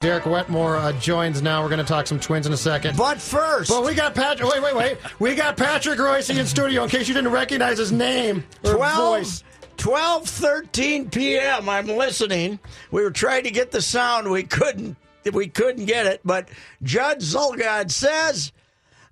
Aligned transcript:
Derek 0.00 0.24
Wetmore 0.24 0.78
uh, 0.78 0.92
joins 0.92 1.42
now. 1.42 1.62
We're 1.62 1.68
going 1.68 1.78
to 1.78 1.84
talk 1.84 2.06
some 2.06 2.18
twins 2.18 2.46
in 2.46 2.54
a 2.54 2.56
second. 2.56 2.96
But 2.96 3.20
first, 3.20 3.68
But 3.68 3.84
we 3.84 3.92
got 3.92 4.14
Patrick. 4.14 4.50
Wait, 4.50 4.62
wait, 4.62 4.74
wait. 4.74 4.96
We 5.18 5.34
got 5.34 5.58
Patrick 5.58 5.98
Royce 5.98 6.30
in 6.30 6.46
studio. 6.46 6.84
In 6.84 6.88
case 6.88 7.06
you 7.06 7.12
didn't 7.12 7.32
recognize 7.32 7.76
his 7.76 7.92
name 7.92 8.42
or 8.64 8.76
12, 8.76 8.96
voice. 8.96 9.44
12, 9.76 10.26
13 10.26 11.10
p.m. 11.10 11.68
I'm 11.68 11.86
listening. 11.86 12.58
We 12.90 13.02
were 13.02 13.10
trying 13.10 13.44
to 13.44 13.50
get 13.50 13.72
the 13.72 13.82
sound. 13.82 14.30
We 14.30 14.42
couldn't. 14.42 14.96
We 15.34 15.48
couldn't 15.48 15.84
get 15.84 16.06
it. 16.06 16.22
But 16.24 16.48
Judd 16.82 17.20
Zulgad 17.20 17.90
says, 17.90 18.52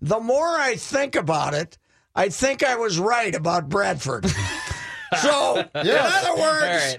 the 0.01 0.21
more 0.21 0.57
I 0.59 0.77
think 0.77 1.17
about 1.17 1.53
it, 1.53 1.77
I 2.17 2.31
think 2.31 2.65
I 2.65 2.77
was 2.77 2.99
right 2.99 3.35
about 3.35 3.69
Bradford. 3.69 4.25
so, 5.21 5.59
in 5.59 5.69
other 5.75 6.41
words, 6.41 6.97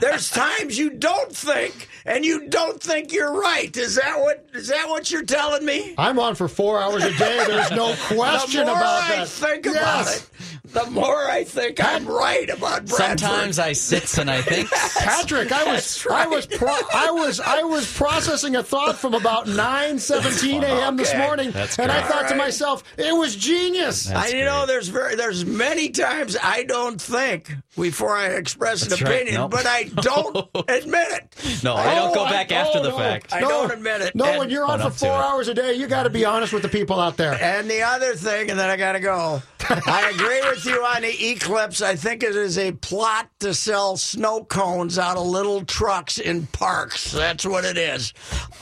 there's 0.00 0.30
times 0.30 0.78
you 0.78 0.90
don't 0.90 1.34
think, 1.34 1.88
and 2.04 2.24
you 2.24 2.48
don't 2.48 2.80
think 2.82 3.12
you're 3.12 3.32
right. 3.40 3.74
Is 3.76 3.96
that 3.96 4.18
what? 4.20 4.46
Is 4.54 4.68
that 4.68 4.88
what 4.88 5.10
you're 5.10 5.24
telling 5.24 5.64
me? 5.64 5.94
I'm 5.98 6.18
on 6.18 6.34
for 6.34 6.48
four 6.48 6.80
hours 6.80 7.04
a 7.04 7.16
day. 7.16 7.44
There's 7.46 7.70
no 7.70 7.94
question 8.08 8.60
the 8.66 8.72
more 8.72 8.76
about 8.80 9.02
I 9.10 9.16
that. 9.16 9.28
think 9.28 9.64
Yes. 9.66 9.74
about 9.74 10.14
it, 10.16 10.72
the 10.72 10.90
more 10.90 11.28
I 11.30 11.44
think 11.44 11.82
I'm 11.82 12.06
right 12.06 12.48
about 12.50 12.86
Bradford. 12.86 13.20
Sometimes 13.20 13.58
I 13.58 13.72
sit 13.72 14.18
and 14.18 14.30
I 14.30 14.42
think, 14.42 14.70
Patrick, 14.98 15.50
I 15.52 15.72
was 15.72 16.06
I 16.10 16.26
was 16.26 16.46
pro- 16.46 16.68
I 16.92 17.10
was 17.10 17.40
I 17.40 17.62
was 17.62 17.90
processing 17.96 18.56
a 18.56 18.62
thought 18.62 18.96
from 18.96 19.14
about 19.14 19.46
9:17 19.46 20.62
a.m. 20.62 20.96
this 20.96 21.14
morning, 21.14 21.50
That's 21.50 21.78
and 21.78 21.90
I 21.90 22.00
great. 22.00 22.10
thought 22.12 22.28
to 22.28 22.34
myself, 22.36 22.84
it 22.96 23.14
was 23.14 23.34
genius. 23.36 24.10
I, 24.10 24.28
you 24.28 24.44
know, 24.44 24.66
there's 24.66 24.88
very, 24.88 25.14
there's 25.14 25.44
many 25.44 25.88
times 25.90 26.36
I 26.42 26.64
don't 26.64 27.00
think 27.00 27.54
before 27.76 28.16
I 28.16 28.26
express 28.28 28.82
That's 28.86 29.00
an 29.00 29.06
right. 29.06 29.14
opinion, 29.22 29.34
Nope. 29.42 29.50
but 29.52 29.66
I 29.66 29.77
don't 29.94 30.36
admit 30.68 31.08
it. 31.10 31.62
no, 31.64 31.74
I 31.74 31.94
don't 31.94 32.14
go 32.14 32.22
Oh, 32.26 32.30
back 32.30 32.50
I- 32.52 32.56
after 32.56 32.80
the 32.80 32.92
fact. 32.92 33.32
I 33.32 33.40
no, 33.40 33.48
don't 33.48 33.72
admit 33.72 34.00
it. 34.02 34.14
No, 34.14 34.24
And- 34.26 34.38
when 34.38 34.50
you're 34.50 34.64
on 34.64 34.72
Own 34.72 34.78
for 34.80 34.86
up 34.86 34.92
to 34.94 34.98
four 34.98 35.08
it. 35.08 35.24
hours 35.24 35.48
a 35.48 35.54
day, 35.54 35.74
you 35.74 35.86
got 35.86 36.04
to 36.04 36.10
be 36.10 36.24
honest 36.24 36.52
with 36.52 36.62
the 36.62 36.68
people 36.68 36.98
out 37.00 37.16
there. 37.16 37.34
And 37.40 37.68
the 37.70 37.82
other 37.82 38.14
thing, 38.14 38.50
and 38.50 38.58
then 38.58 38.68
I 38.70 38.76
got 38.76 38.92
to 38.92 39.00
go. 39.00 39.42
I 39.68 40.10
agree 40.14 40.40
with 40.48 40.64
you 40.64 40.84
on 40.84 41.02
the 41.02 41.30
Eclipse. 41.30 41.82
I 41.82 41.96
think 41.96 42.22
it 42.22 42.34
is 42.36 42.58
a 42.58 42.72
plot 42.72 43.28
to 43.40 43.52
sell 43.52 43.96
snow 43.96 44.44
cones 44.44 44.98
out 44.98 45.16
of 45.16 45.26
little 45.26 45.64
trucks 45.64 46.18
in 46.18 46.46
parks. 46.48 47.12
That's 47.12 47.44
what 47.44 47.64
it 47.64 47.76
is. 47.76 48.14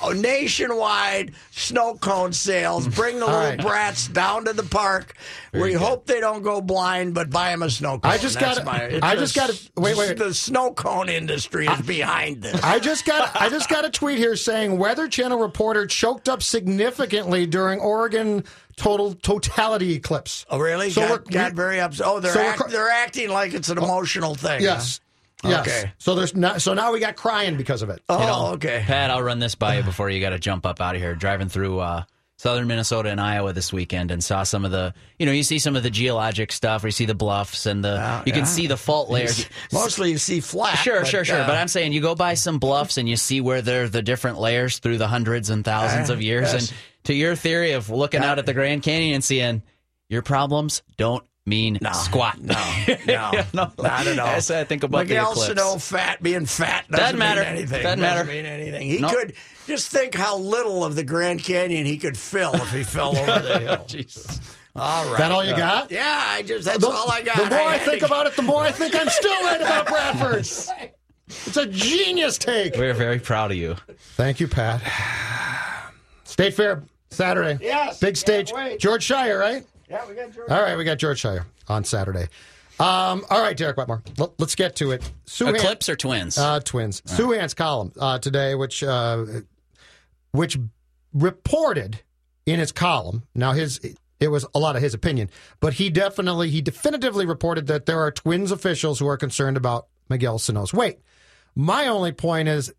Oh, 0.03 0.13
nationwide 0.13 1.33
snow 1.51 1.95
cone 1.97 2.33
sales. 2.33 2.87
Hmm. 2.87 2.91
Bring 2.93 3.19
the 3.19 3.27
little 3.27 3.41
right. 3.41 3.61
brats 3.61 4.09
down 4.09 4.45
to 4.47 4.53
the 4.53 4.63
park. 4.63 5.15
we 5.53 5.73
hope 5.73 6.07
they 6.07 6.21
don't 6.21 6.43
go 6.43 6.61
blind, 6.61 7.15
but 7.15 7.31
buy 7.31 7.51
them 7.51 7.63
a 7.63 7.71
snow 7.71 7.99
cone. 7.99 8.13
I 8.13 8.19
just 8.19 8.39
gotta- 8.39 8.99
I 9.03 9.17
just 9.17 9.35
gotta- 9.35 9.59
wait, 9.77 9.97
wait. 9.97 10.17
The 10.19 10.35
snow 10.35 10.73
cone 10.73 11.09
industry 11.09 11.67
is 11.67 11.81
behind 11.83 12.43
this. 12.43 12.63
I 12.63 12.79
just 12.79 13.05
got 13.05 13.35
I 13.41 13.49
just 13.49 13.69
got 13.69 13.85
a 13.85 13.91
tweet 13.91 14.19
here 14.19 14.37
saying 14.37 14.79
Weather 14.79 15.09
Channel 15.09 15.39
reporter 15.39 15.87
choked 15.87 16.29
up 16.29 16.43
significantly 16.43 17.47
during 17.47 17.81
Oregon 17.81 18.45
total 18.77 19.15
totality 19.15 19.95
eclipse. 19.95 20.45
Oh, 20.51 20.59
really? 20.59 20.91
So 20.91 21.01
got, 21.03 21.11
we're- 21.11 21.25
got 21.31 21.53
we- 21.53 21.57
very 21.57 21.81
upset. 21.81 22.07
Oh, 22.07 22.21
they're 22.21 22.33
so 22.33 22.41
act, 22.41 22.69
they're 22.71 22.89
acting 22.91 23.31
like 23.31 23.55
it's 23.55 23.69
an 23.69 23.79
emotional 23.79 24.35
thing. 24.35 24.63
Yes. 24.63 25.01
huh? 25.43 25.49
Yes. 25.49 25.61
Okay. 25.67 25.93
So 25.99 26.15
there's 26.15 26.35
not, 26.35 26.63
so 26.63 26.75
now 26.75 26.93
we 26.93 27.01
got 27.01 27.17
crying 27.17 27.57
because 27.57 27.83
of 27.83 27.91
it. 27.91 28.03
Oh, 28.09 28.19
You 28.21 28.27
know, 28.27 28.47
okay. 28.55 28.83
Pat, 28.87 29.11
I'll 29.11 29.23
run 29.23 29.39
this 29.39 29.55
by 29.55 29.77
you 29.79 29.83
before 29.83 30.11
you 30.11 30.21
got 30.21 30.31
to 30.31 30.39
jump 30.39 30.67
up 30.67 30.81
out 30.81 30.95
of 30.95 31.01
here. 31.01 31.15
Driving 31.15 31.49
through 31.49 31.79
uh, 31.81 32.05
southern 32.39 32.67
Minnesota 32.67 33.09
and 33.11 33.21
Iowa 33.21 33.53
this 33.55 33.73
weekend 33.73 34.11
and 34.11 34.23
saw 34.23 34.43
some 34.43 34.65
of 34.67 34.71
the, 34.71 34.93
you 35.19 35.25
know, 35.27 35.33
you 35.33 35.43
see 35.43 35.59
some 35.59 35.75
of 35.77 35.83
the 35.83 35.91
geologic 35.91 36.53
stuff, 36.53 36.85
or 36.85 36.89
you 36.89 36.93
see 36.93 37.05
the 37.07 37.15
bluffs 37.15 37.65
and 37.67 37.83
the, 37.85 38.23
you 38.27 38.33
can 38.33 38.45
see 38.47 38.67
the 38.67 38.77
fault 38.77 39.09
layers. 39.09 39.47
Mostly 39.73 40.11
you 40.11 40.19
see 40.19 40.41
flat. 40.41 40.75
Sure, 40.77 41.01
but, 41.01 41.07
sure, 41.09 41.25
sure. 41.25 41.41
uh, 41.41 41.47
but 41.47 41.57
I'm 41.57 41.69
saying 41.69 41.93
you 41.93 42.01
go 42.03 42.15
by 42.15 42.35
some 42.35 42.59
bluffs 42.59 42.99
and 42.99 43.09
you 43.09 43.17
see 43.17 43.41
where 43.41 43.63
they're 43.63 43.89
the 43.89 44.03
different 44.03 44.39
layers 44.39 44.79
through 44.81 44.99
the 44.99 45.07
hundreds 45.09 45.49
and 45.51 45.65
thousands 45.65 46.11
Uh, 46.11 46.15
of 46.15 46.23
years. 46.23 46.53
yes. 46.53 46.71
And 46.71 46.79
to 47.07 47.15
your 47.15 47.35
theory 47.35 47.73
of 47.73 47.91
looking 47.91 48.23
out 48.23 48.39
at 48.39 48.47
the 48.47 48.55
Grand 48.55 48.83
Canyon 48.83 49.15
and 49.17 49.25
seeing 49.25 49.63
your 50.09 50.23
problems 50.23 50.83
don't 50.97 51.25
mean 51.47 51.79
No, 51.81 51.93
squat. 51.93 52.41
No, 52.41 52.55
no, 53.07 53.31
No. 53.55 53.73
not 53.79 54.07
at 54.07 54.19
all. 54.19 54.27
That's 54.27 54.51
I 54.51 54.65
think 54.65 54.83
about 54.83 54.99
the 54.99 55.15
Miguel 55.15 55.31
eclipse. 55.33 55.61
Sano 55.61 55.79
fat 55.79 56.23
being 56.23 56.45
fat 56.47 56.87
doesn't, 56.91 57.05
Doesn't 57.05 57.19
matter. 57.19 57.41
mean 57.43 57.49
anything. 57.49 57.83
Doesn't 57.83 58.01
matter. 58.01 58.25
mean 58.25 58.45
anything. 58.47 58.87
He 58.89 58.99
Nope. 58.99 59.13
could 59.13 59.33
just 59.67 59.89
think 59.91 60.15
how 60.15 60.37
little 60.39 60.85
of 60.85 60.95
the 60.97 61.05
Grand 61.05 61.43
Canyon 61.43 61.87
he 61.87 61.99
could 61.99 62.17
fill 62.19 62.55
if 62.55 62.71
he 62.73 62.83
fell 62.83 63.17
over 63.19 63.41
the 63.41 63.59
hill. 63.61 63.85
Jesus. 63.89 64.41
All 64.75 65.07
right. 65.09 65.19
That 65.19 65.33
all 65.33 65.43
you 65.45 65.57
got? 65.57 65.91
Yeah, 65.91 66.23
I 66.27 66.43
just 66.43 66.65
that's 66.67 66.79
The, 66.81 66.89
all 66.89 67.11
I 67.11 67.23
got. 67.23 67.37
the 67.37 67.49
more 67.57 67.69
I, 67.69 67.77
had 67.77 67.87
think 67.89 68.01
to- 68.01 68.07
about 68.07 68.27
it, 68.27 68.37
the 68.37 68.43
more 68.43 68.61
I 68.63 68.73
think 68.73 68.95
I'm 68.95 69.09
still 69.09 69.43
right 69.45 69.61
about 69.61 69.87
Bradford. 69.87 70.41
It's 71.29 71.57
a 71.57 71.67
genius 71.67 72.39
take. 72.39 72.77
We're 72.77 72.93
very 72.95 73.19
proud 73.19 73.51
of 73.53 73.57
you. 73.57 73.77
Thank 74.17 74.39
you, 74.41 74.49
Pat. 74.49 74.83
State 76.25 76.55
Fair 76.55 76.83
Saturday. 77.11 77.59
Yes, 77.65 77.99
Big 78.01 78.17
stage. 78.17 78.53
George 78.79 79.03
Shire, 79.03 79.39
right? 79.39 79.65
Yeah, 79.89 80.07
we 80.09 80.15
got 80.15 80.33
George. 80.33 80.51
All 80.51 80.61
right, 80.61 80.77
we 80.77 80.85
got 80.85 80.99
George 80.99 81.19
Shire 81.21 81.47
on 81.69 81.85
Saturday. 81.85 82.29
Um, 82.79 83.25
all 83.31 83.41
right, 83.41 83.57
Derek 83.57 83.77
Wetmore. 83.79 84.03
Let, 84.19 84.39
us 84.41 84.55
get 84.55 84.77
to 84.77 84.91
it. 84.91 85.09
Souhan- 85.27 85.55
Eclipse 85.57 85.89
or 85.89 85.97
twins? 85.97 86.37
uh, 86.37 86.61
twins. 86.61 87.01
Souhan's 87.03 87.55
column 87.55 87.93
uh, 87.99 88.19
today, 88.19 88.55
which 88.55 88.83
uh, 88.83 89.25
which 90.33 90.59
reported 91.15 92.01
in 92.45 92.59
his 92.59 92.73
column. 92.73 93.23
Now 93.35 93.53
his 93.53 93.81
it 94.21 94.29
was 94.29 94.47
a 94.55 94.59
lot 94.59 94.77
of 94.77 94.83
his 94.83 94.93
opinion, 94.93 95.31
but 95.61 95.75
he 95.75 95.89
definitely 95.89 96.51
he 96.51 96.61
definitively 96.61 97.25
reported 97.25 97.67
that 97.69 97.87
there 97.87 98.01
are 98.01 98.11
twins 98.11 98.51
officials 98.51 98.99
who 98.99 99.07
are 99.09 99.17
concerned 99.17 99.57
about 99.57 99.87
Miguel 100.11 100.39
Sano's 100.39 100.75
weight. 100.75 100.99
My 101.55 101.87
only 101.87 102.13
point 102.13 102.49
is 102.49 102.73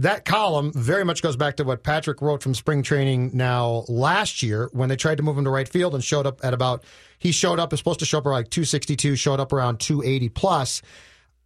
that 0.00 0.24
column 0.24 0.72
very 0.72 1.04
much 1.04 1.22
goes 1.22 1.36
back 1.36 1.56
to 1.56 1.64
what 1.64 1.82
Patrick 1.82 2.22
wrote 2.22 2.42
from 2.42 2.54
spring 2.54 2.82
training 2.82 3.32
now 3.34 3.84
last 3.86 4.42
year 4.42 4.70
when 4.72 4.88
they 4.88 4.96
tried 4.96 5.18
to 5.18 5.22
move 5.22 5.36
him 5.36 5.44
to 5.44 5.50
right 5.50 5.68
field 5.68 5.94
and 5.94 6.02
showed 6.02 6.26
up 6.26 6.42
at 6.42 6.54
about 6.54 6.84
he 7.18 7.32
showed 7.32 7.60
up 7.60 7.72
is 7.74 7.80
supposed 7.80 8.00
to 8.00 8.06
show 8.06 8.18
up 8.18 8.26
around 8.26 8.36
like 8.36 8.50
262 8.50 9.14
showed 9.16 9.40
up 9.40 9.52
around 9.52 9.78
280 9.78 10.30
plus. 10.30 10.80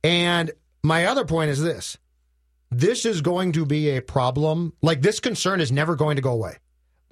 And 0.05 0.53
my 0.85 1.07
other 1.07 1.25
point 1.25 1.51
is 1.51 1.61
this. 1.61 1.99
This 2.71 3.05
is 3.05 3.23
going 3.23 3.53
to 3.53 3.67
be 3.67 3.97
a 3.97 4.01
problem. 4.03 4.73
Like 4.83 5.03
this 5.03 5.19
concern 5.19 5.61
is 5.61 5.73
never 5.73 5.97
going 5.97 6.17
to 6.17 6.23
go 6.23 6.33
away 6.33 6.59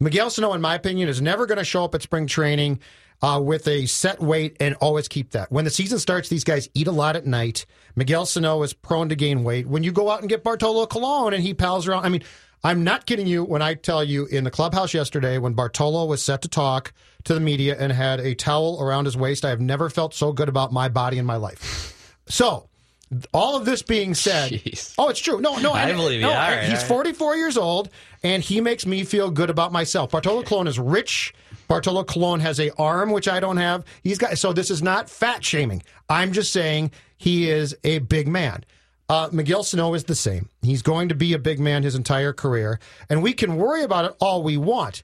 Miguel 0.02 0.30
Sano 0.30 0.52
in 0.52 0.60
my 0.60 0.74
opinion 0.74 1.08
is 1.08 1.22
never 1.22 1.46
going 1.46 1.58
to 1.58 1.64
show 1.64 1.84
up 1.84 1.94
at 1.94 2.02
spring 2.02 2.26
training 2.26 2.80
uh, 3.22 3.40
with 3.42 3.68
a 3.68 3.86
set 3.86 4.20
weight 4.20 4.56
and 4.58 4.74
always 4.76 5.06
keep 5.06 5.30
that 5.30 5.52
when 5.52 5.64
the 5.64 5.70
season 5.70 5.98
starts 6.00 6.28
these 6.28 6.42
guys 6.42 6.68
eat 6.74 6.88
a 6.88 6.92
lot 6.92 7.14
at 7.14 7.24
night 7.24 7.66
Miguel 7.94 8.26
Sano 8.26 8.62
is 8.64 8.72
prone 8.72 9.08
to 9.10 9.14
gain 9.14 9.44
weight 9.44 9.68
when 9.68 9.84
you 9.84 9.92
go 9.92 10.10
out 10.10 10.20
and 10.20 10.28
get 10.28 10.42
Bartolo 10.42 10.86
Colon 10.86 11.34
and 11.34 11.42
he 11.42 11.54
pals 11.54 11.86
around 11.86 12.04
I 12.04 12.08
mean 12.08 12.24
I'm 12.64 12.84
not 12.84 13.06
kidding 13.06 13.26
you 13.26 13.44
when 13.44 13.62
I 13.62 13.74
tell 13.74 14.02
you 14.02 14.26
in 14.26 14.44
the 14.44 14.50
clubhouse 14.50 14.94
yesterday 14.94 15.38
when 15.38 15.52
Bartolo 15.54 16.06
was 16.06 16.22
set 16.22 16.42
to 16.42 16.48
talk 16.48 16.92
to 17.24 17.34
the 17.34 17.40
media 17.40 17.76
and 17.78 17.92
had 17.92 18.20
a 18.20 18.36
towel 18.36 18.80
around 18.80 19.06
his 19.06 19.16
waist. 19.16 19.44
I 19.44 19.48
have 19.48 19.60
never 19.60 19.90
felt 19.90 20.14
so 20.14 20.32
good 20.32 20.48
about 20.48 20.72
my 20.72 20.88
body 20.88 21.18
in 21.18 21.26
my 21.26 21.34
life. 21.34 22.16
So, 22.28 22.68
all 23.32 23.56
of 23.56 23.64
this 23.64 23.82
being 23.82 24.14
said, 24.14 24.52
Jeez. 24.52 24.94
oh, 24.98 25.08
it's 25.08 25.20
true. 25.20 25.40
No, 25.40 25.56
no, 25.58 25.72
I 25.72 25.88
and- 25.88 25.96
believe 25.98 26.20
you. 26.20 26.26
no, 26.26 26.32
and 26.32 26.56
right, 26.60 26.64
he's 26.68 26.78
right. 26.80 26.88
44 26.88 27.36
years 27.36 27.56
old, 27.56 27.88
and 28.22 28.42
he 28.42 28.60
makes 28.60 28.86
me 28.86 29.04
feel 29.04 29.30
good 29.30 29.50
about 29.50 29.72
myself. 29.72 30.10
Bartolo 30.10 30.42
Colon 30.42 30.66
is 30.66 30.78
rich. 30.78 31.34
Bartolo 31.68 32.04
Colon 32.04 32.40
has 32.40 32.58
a 32.60 32.70
arm 32.76 33.10
which 33.10 33.28
I 33.28 33.40
don't 33.40 33.56
have. 33.56 33.84
He's 34.02 34.18
got 34.18 34.36
so 34.38 34.52
this 34.52 34.70
is 34.70 34.82
not 34.82 35.08
fat 35.10 35.44
shaming. 35.44 35.82
I'm 36.08 36.32
just 36.32 36.52
saying 36.52 36.90
he 37.16 37.48
is 37.50 37.76
a 37.84 37.98
big 38.00 38.28
man. 38.28 38.64
Uh, 39.08 39.28
Miguel 39.32 39.62
Sano 39.62 39.92
is 39.94 40.04
the 40.04 40.14
same. 40.14 40.48
He's 40.62 40.80
going 40.82 41.08
to 41.10 41.14
be 41.14 41.32
a 41.34 41.38
big 41.38 41.60
man 41.60 41.82
his 41.82 41.94
entire 41.94 42.32
career, 42.32 42.80
and 43.10 43.22
we 43.22 43.32
can 43.34 43.56
worry 43.56 43.82
about 43.82 44.04
it 44.06 44.16
all 44.20 44.42
we 44.42 44.56
want. 44.56 45.02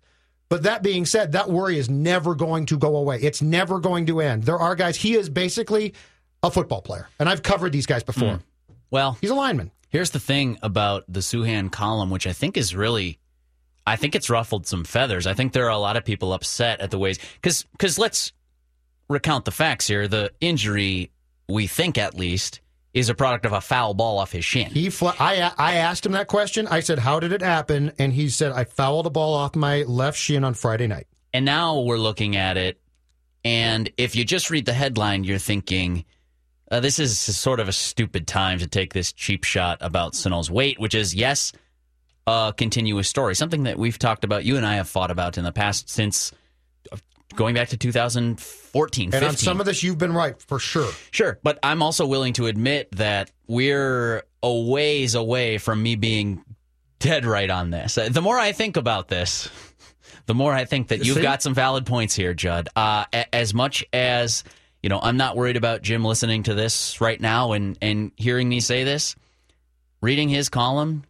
But 0.49 0.63
that 0.63 0.83
being 0.83 1.05
said, 1.05 1.33
that 1.33 1.51
worry 1.51 1.79
is 1.79 1.91
never 1.91 2.35
going 2.35 2.65
to 2.67 2.79
go 2.79 2.97
away. 2.97 3.19
It's 3.21 3.43
never 3.43 3.81
going 3.81 4.07
to 4.07 4.21
end. 4.21 4.45
There 4.45 4.57
are 4.59 4.75
guys. 4.75 4.97
He 4.97 5.15
is 5.15 5.29
basically 5.29 5.93
a 6.43 6.51
football 6.51 6.83
player, 6.83 7.09
and 7.19 7.29
I've 7.29 7.43
covered 7.43 7.73
these 7.73 7.87
guys 7.87 8.03
before. 8.03 8.35
Hmm. 8.37 8.73
well, 8.91 9.19
He's 9.21 9.31
a 9.31 9.35
lineman. 9.35 9.71
Here's 9.91 10.11
the 10.11 10.21
thing 10.21 10.59
about 10.63 11.05
the 11.09 11.21
Souhan 11.21 11.73
column, 11.73 12.11
which 12.11 12.27
I 12.27 12.33
think 12.33 12.57
is 12.57 12.75
really, 12.75 13.19
I 13.87 13.97
think 13.97 14.15
it's 14.15 14.29
ruffled 14.29 14.67
some 14.67 14.85
feathers. 14.85 15.27
I 15.27 15.33
think 15.35 15.53
there 15.53 15.65
are 15.65 15.71
a 15.71 15.79
lot 15.79 15.97
of 15.97 16.05
people 16.05 16.33
upset 16.35 16.81
at 16.81 16.91
the 16.91 16.99
ways 16.99 17.19
because 17.35 17.65
because 17.73 17.99
let's 17.99 18.33
recount 19.09 19.47
the 19.47 19.51
facts 19.51 19.87
here. 19.87 20.07
The 20.07 20.31
injury, 20.41 21.11
we 21.49 21.67
think 21.67 21.97
at 21.97 22.15
least, 22.15 22.61
is 22.93 23.09
a 23.09 23.15
product 23.15 23.47
of 23.47 23.55
a 23.55 23.63
foul 23.63 23.95
ball 23.95 24.19
off 24.19 24.33
his 24.33 24.45
shin. 24.45 24.71
He, 24.71 24.91
fl- 24.91 25.09
I, 25.19 25.53
I 25.57 25.77
asked 25.77 26.05
him 26.05 26.13
that 26.13 26.27
question. 26.29 26.67
I 26.67 26.81
said, 26.81 26.99
"How 26.99 27.19
did 27.19 27.33
it 27.33 27.41
happen?" 27.41 27.93
And 27.99 28.13
he 28.13 28.29
said, 28.29 28.53
"I 28.53 28.65
fouled 28.65 29.07
a 29.07 29.11
ball 29.11 29.33
off 29.33 29.57
my 29.57 29.85
left 29.85 30.19
shin 30.19 30.45
on 30.45 30.53
Friday 30.53 30.87
night." 30.87 31.07
And 31.33 31.47
now 31.47 31.81
we're 31.81 31.97
looking 31.97 32.37
at 32.37 32.59
it, 32.59 32.79
and 33.43 33.91
if 33.97 34.15
you 34.17 34.25
just 34.25 34.51
read 34.51 34.67
the 34.67 34.75
headline, 34.75 35.25
you're 35.25 35.39
thinking. 35.39 36.05
Uh, 36.71 36.81
this 36.81 36.99
is 36.99 37.19
sort 37.19 37.61
of 37.61 37.69
a 37.69 37.73
stupid 37.73 38.27
time 38.27 38.59
to 38.59 38.67
take 38.67 38.93
this 38.93 39.13
cheap 39.13 39.45
shot 39.45 39.79
about 39.81 40.15
Sano's 40.15 40.51
weight, 40.51 40.79
which 40.79 40.95
is, 40.95 41.15
yes, 41.15 41.53
a 42.27 42.53
continuous 42.57 43.09
story. 43.09 43.35
Something 43.35 43.63
that 43.65 43.79
we've 43.79 43.99
talked 43.99 44.25
about, 44.25 44.45
you 44.45 44.57
and 44.57 44.67
I 44.67 44.75
have 44.77 44.89
fought 44.89 45.11
about 45.11 45.39
in 45.39 45.45
the 45.45 45.53
past 45.53 45.89
since 45.89 46.31
uh, 46.93 46.97
going 47.37 47.55
back 47.55 47.69
to 47.71 47.79
2014, 47.79 49.05
And 49.07 49.13
15. 49.13 49.29
on 49.29 49.37
some 49.37 49.61
of 49.61 49.67
this, 49.67 49.83
you've 49.83 49.97
been 49.99 50.13
right 50.13 50.41
for 50.43 50.59
sure. 50.59 50.91
Sure, 51.11 51.39
but 51.43 51.59
I'm 51.63 51.83
also 51.83 52.07
willing 52.07 52.35
to 52.35 52.47
admit 52.47 52.91
that 52.93 53.31
we're 53.47 54.25
a 54.43 54.53
ways 54.53 55.15
away 55.15 55.57
from 55.59 55.83
me 55.83 55.97
being 55.97 56.45
dead 56.99 57.25
right 57.25 57.49
on 57.51 57.71
this. 57.71 57.97
Uh, 57.97 58.09
The 58.11 58.21
more 58.23 58.39
I 58.39 58.53
think 58.53 58.77
about 58.77 59.09
this, 59.09 59.49
the 60.27 60.35
more 60.35 60.53
I 60.53 60.67
think 60.67 60.89
that 60.89 61.03
you've 61.05 61.17
See? 61.17 61.23
got 61.23 61.43
some 61.43 61.55
valid 61.55 61.87
points 61.87 62.15
here, 62.15 62.35
Judd. 62.35 62.69
Uh, 62.77 63.07
a- 63.13 63.35
as 63.35 63.55
much 63.55 63.85
as 63.93 64.45
you 64.83 64.89
know, 64.89 65.01
I'm 65.03 65.17
not 65.17 65.37
worried 65.37 65.57
about 65.57 65.83
Jim 65.83 66.05
listening 66.05 66.45
to 66.45 66.55
this 66.55 67.01
right 67.01 67.21
now 67.21 67.53
and 67.53 67.77
and 67.83 68.13
hearing 68.17 68.49
me 68.49 68.61
say 68.61 68.85
this. 68.85 69.17
Reading 70.01 70.29
his 70.29 70.49
column, 70.49 71.05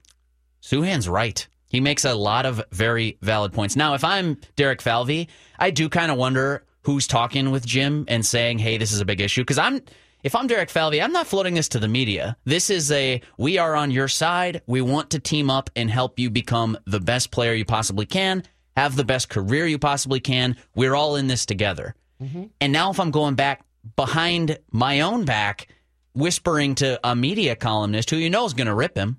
Souhan's 0.62 1.08
right. 1.08 1.46
He 1.68 1.80
makes 1.80 2.06
a 2.06 2.14
lot 2.14 2.46
of 2.46 2.62
very 2.72 3.18
valid 3.20 3.52
points. 3.52 3.76
Now, 3.76 3.92
if 3.92 4.02
I'm 4.02 4.38
Derek 4.56 4.80
Falvey, 4.80 5.28
I 5.58 5.70
do 5.70 5.90
kind 5.90 6.10
of 6.10 6.16
wonder 6.16 6.64
who's 6.82 7.06
talking 7.06 7.50
with 7.50 7.66
Jim 7.66 8.06
and 8.08 8.24
saying, 8.24 8.58
"Hey, 8.58 8.78
this 8.78 8.92
is 8.92 9.00
a 9.00 9.04
big 9.04 9.20
issue." 9.20 9.42
Because 9.42 9.58
I'm, 9.58 9.82
if 10.22 10.34
I'm 10.34 10.46
Derek 10.46 10.70
Falvey, 10.70 11.02
I'm 11.02 11.12
not 11.12 11.26
floating 11.26 11.52
this 11.52 11.68
to 11.70 11.78
the 11.78 11.88
media. 11.88 12.38
This 12.46 12.70
is 12.70 12.90
a 12.90 13.20
we 13.36 13.58
are 13.58 13.76
on 13.76 13.90
your 13.90 14.08
side. 14.08 14.62
We 14.66 14.80
want 14.80 15.10
to 15.10 15.18
team 15.18 15.50
up 15.50 15.68
and 15.76 15.90
help 15.90 16.18
you 16.18 16.30
become 16.30 16.78
the 16.86 17.00
best 17.00 17.30
player 17.30 17.52
you 17.52 17.66
possibly 17.66 18.06
can, 18.06 18.44
have 18.74 18.96
the 18.96 19.04
best 19.04 19.28
career 19.28 19.66
you 19.66 19.78
possibly 19.78 20.20
can. 20.20 20.56
We're 20.74 20.94
all 20.94 21.16
in 21.16 21.26
this 21.26 21.44
together. 21.44 21.94
Mm-hmm. 22.22 22.44
And 22.60 22.72
now, 22.72 22.90
if 22.90 23.00
I'm 23.00 23.10
going 23.10 23.34
back 23.34 23.64
behind 23.96 24.58
my 24.70 25.00
own 25.00 25.24
back, 25.24 25.68
whispering 26.14 26.74
to 26.76 26.98
a 27.04 27.14
media 27.14 27.54
columnist 27.54 28.10
who 28.10 28.16
you 28.16 28.28
know 28.28 28.44
is 28.44 28.54
going 28.54 28.66
to 28.66 28.74
rip 28.74 28.96
him. 28.96 29.18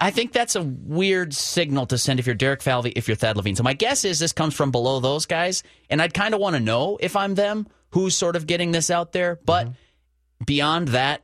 I 0.00 0.10
think 0.10 0.32
that's 0.32 0.56
a 0.56 0.62
weird 0.62 1.34
signal 1.34 1.86
to 1.86 1.98
send 1.98 2.18
if 2.18 2.26
you're 2.26 2.34
Derek 2.34 2.62
Falvey, 2.62 2.90
if 2.90 3.08
you're 3.08 3.16
Thad 3.16 3.36
Levine. 3.36 3.56
So 3.56 3.62
my 3.62 3.74
guess 3.74 4.04
is 4.04 4.18
this 4.18 4.32
comes 4.32 4.54
from 4.54 4.70
below 4.70 5.00
those 5.00 5.26
guys, 5.26 5.62
and 5.88 6.02
I'd 6.02 6.14
kind 6.14 6.34
of 6.34 6.40
want 6.40 6.56
to 6.56 6.60
know 6.60 6.98
if 7.00 7.14
I'm 7.16 7.34
them 7.34 7.66
who's 7.90 8.16
sort 8.16 8.36
of 8.36 8.46
getting 8.46 8.72
this 8.72 8.90
out 8.90 9.12
there. 9.12 9.38
But 9.44 9.66
mm-hmm. 9.66 10.44
beyond 10.44 10.88
that 10.88 11.22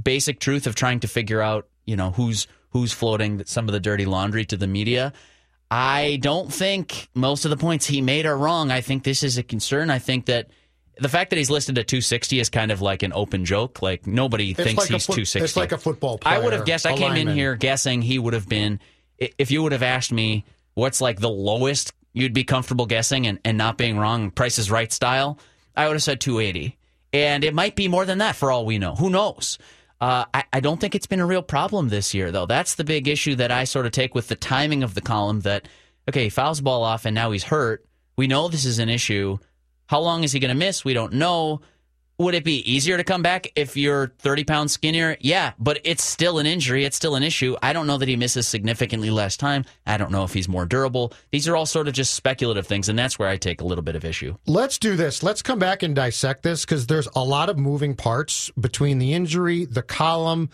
basic 0.00 0.40
truth 0.40 0.66
of 0.66 0.74
trying 0.74 1.00
to 1.00 1.08
figure 1.08 1.40
out, 1.40 1.68
you 1.84 1.96
know, 1.96 2.10
who's 2.10 2.46
who's 2.70 2.92
floating 2.92 3.44
some 3.46 3.68
of 3.68 3.72
the 3.72 3.80
dirty 3.80 4.04
laundry 4.04 4.44
to 4.46 4.56
the 4.56 4.66
media, 4.66 5.12
I 5.70 6.18
don't 6.22 6.52
think 6.52 7.08
most 7.14 7.44
of 7.44 7.50
the 7.50 7.56
points 7.56 7.86
he 7.86 8.00
made 8.00 8.26
are 8.26 8.36
wrong. 8.36 8.70
I 8.70 8.80
think 8.80 9.02
this 9.02 9.22
is 9.22 9.36
a 9.38 9.42
concern. 9.42 9.90
I 9.90 9.98
think 9.98 10.26
that 10.26 10.48
the 10.98 11.08
fact 11.08 11.30
that 11.30 11.36
he's 11.36 11.50
listed 11.50 11.76
at 11.78 11.88
260 11.88 12.38
is 12.38 12.48
kind 12.48 12.70
of 12.70 12.80
like 12.80 13.02
an 13.02 13.12
open 13.12 13.44
joke. 13.44 13.82
Like 13.82 14.06
nobody 14.06 14.50
It's 14.52 14.60
thinks 14.62 14.78
like 14.78 14.90
he's 14.90 15.06
foot- 15.06 15.14
260. 15.14 15.44
It's 15.44 15.56
like 15.56 15.72
a 15.72 15.78
football 15.78 16.18
player. 16.18 16.36
I 16.36 16.38
would 16.38 16.52
have 16.52 16.64
guessed. 16.64 16.86
I 16.86 16.96
came 16.96 17.16
in 17.16 17.28
here 17.28 17.56
guessing 17.56 18.00
he 18.02 18.18
would 18.18 18.34
have 18.34 18.48
been. 18.48 18.80
If 19.18 19.50
you 19.50 19.62
would 19.62 19.72
have 19.72 19.82
asked 19.82 20.12
me 20.12 20.44
what's 20.74 21.00
like 21.00 21.20
the 21.20 21.28
lowest 21.30 21.92
you'd 22.12 22.34
be 22.34 22.44
comfortable 22.44 22.86
guessing 22.86 23.26
and, 23.26 23.38
and 23.44 23.58
not 23.58 23.76
being 23.76 23.98
wrong, 23.98 24.30
Price 24.30 24.58
is 24.58 24.70
Right 24.70 24.92
style, 24.92 25.38
I 25.76 25.86
would 25.86 25.94
have 25.94 26.02
said 26.02 26.20
280. 26.20 26.76
And 27.12 27.44
it 27.44 27.54
might 27.54 27.76
be 27.76 27.88
more 27.88 28.04
than 28.04 28.18
that 28.18 28.36
for 28.36 28.50
all 28.50 28.66
we 28.66 28.78
know. 28.78 28.94
Who 28.94 29.10
knows? 29.10 29.58
Uh, 30.00 30.24
I, 30.34 30.44
I 30.52 30.60
don't 30.60 30.80
think 30.80 30.94
it's 30.94 31.06
been 31.06 31.20
a 31.20 31.26
real 31.26 31.42
problem 31.42 31.88
this 31.88 32.12
year, 32.12 32.30
though. 32.30 32.46
That's 32.46 32.74
the 32.74 32.84
big 32.84 33.08
issue 33.08 33.34
that 33.36 33.50
I 33.50 33.64
sort 33.64 33.86
of 33.86 33.92
take 33.92 34.14
with 34.14 34.28
the 34.28 34.36
timing 34.36 34.82
of 34.82 34.94
the 34.94 35.00
column 35.00 35.40
that, 35.40 35.68
okay, 36.08 36.24
he 36.24 36.28
fouls 36.28 36.60
ball 36.60 36.82
off 36.82 37.06
and 37.06 37.14
now 37.14 37.30
he's 37.30 37.44
hurt. 37.44 37.86
We 38.16 38.26
know 38.26 38.48
this 38.48 38.64
is 38.64 38.78
an 38.78 38.88
issue. 38.88 39.38
How 39.86 40.00
long 40.00 40.24
is 40.24 40.32
he 40.32 40.40
going 40.40 40.50
to 40.50 40.54
miss? 40.54 40.84
We 40.84 40.94
don't 40.94 41.14
know. 41.14 41.60
Would 42.18 42.34
it 42.34 42.44
be 42.44 42.70
easier 42.70 42.96
to 42.96 43.04
come 43.04 43.20
back 43.20 43.52
if 43.56 43.76
you're 43.76 44.14
30 44.20 44.44
pounds 44.44 44.72
skinnier? 44.72 45.18
Yeah, 45.20 45.52
but 45.58 45.80
it's 45.84 46.02
still 46.02 46.38
an 46.38 46.46
injury. 46.46 46.86
It's 46.86 46.96
still 46.96 47.14
an 47.14 47.22
issue. 47.22 47.56
I 47.62 47.74
don't 47.74 47.86
know 47.86 47.98
that 47.98 48.08
he 48.08 48.16
misses 48.16 48.48
significantly 48.48 49.10
less 49.10 49.36
time. 49.36 49.66
I 49.86 49.98
don't 49.98 50.10
know 50.10 50.24
if 50.24 50.32
he's 50.32 50.48
more 50.48 50.64
durable. 50.64 51.12
These 51.30 51.46
are 51.46 51.54
all 51.54 51.66
sort 51.66 51.88
of 51.88 51.94
just 51.94 52.14
speculative 52.14 52.66
things, 52.66 52.88
and 52.88 52.98
that's 52.98 53.18
where 53.18 53.28
I 53.28 53.36
take 53.36 53.60
a 53.60 53.64
little 53.64 53.82
bit 53.82 53.96
of 53.96 54.04
issue. 54.06 54.34
Let's 54.46 54.78
do 54.78 54.96
this. 54.96 55.22
Let's 55.22 55.42
come 55.42 55.58
back 55.58 55.82
and 55.82 55.94
dissect 55.94 56.42
this 56.42 56.64
because 56.64 56.86
there's 56.86 57.08
a 57.14 57.22
lot 57.22 57.50
of 57.50 57.58
moving 57.58 57.94
parts 57.94 58.50
between 58.58 58.98
the 58.98 59.12
injury, 59.12 59.66
the 59.66 59.82
column, 59.82 60.48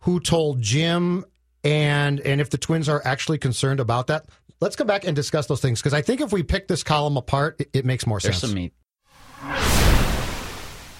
who 0.00 0.18
told 0.18 0.62
Jim, 0.62 1.26
and 1.62 2.20
and 2.20 2.40
if 2.40 2.48
the 2.48 2.58
Twins 2.58 2.88
are 2.88 3.02
actually 3.04 3.38
concerned 3.38 3.80
about 3.80 4.06
that. 4.06 4.26
Let's 4.60 4.76
come 4.76 4.86
back 4.86 5.04
and 5.04 5.14
discuss 5.14 5.46
those 5.46 5.60
things 5.60 5.80
because 5.82 5.92
I 5.92 6.00
think 6.00 6.22
if 6.22 6.32
we 6.32 6.42
pick 6.42 6.68
this 6.68 6.82
column 6.82 7.18
apart, 7.18 7.56
it, 7.60 7.68
it 7.74 7.84
makes 7.84 8.06
more 8.06 8.18
There's 8.18 8.36
sense. 8.38 8.50
some 8.50 8.54
meat. 8.54 8.72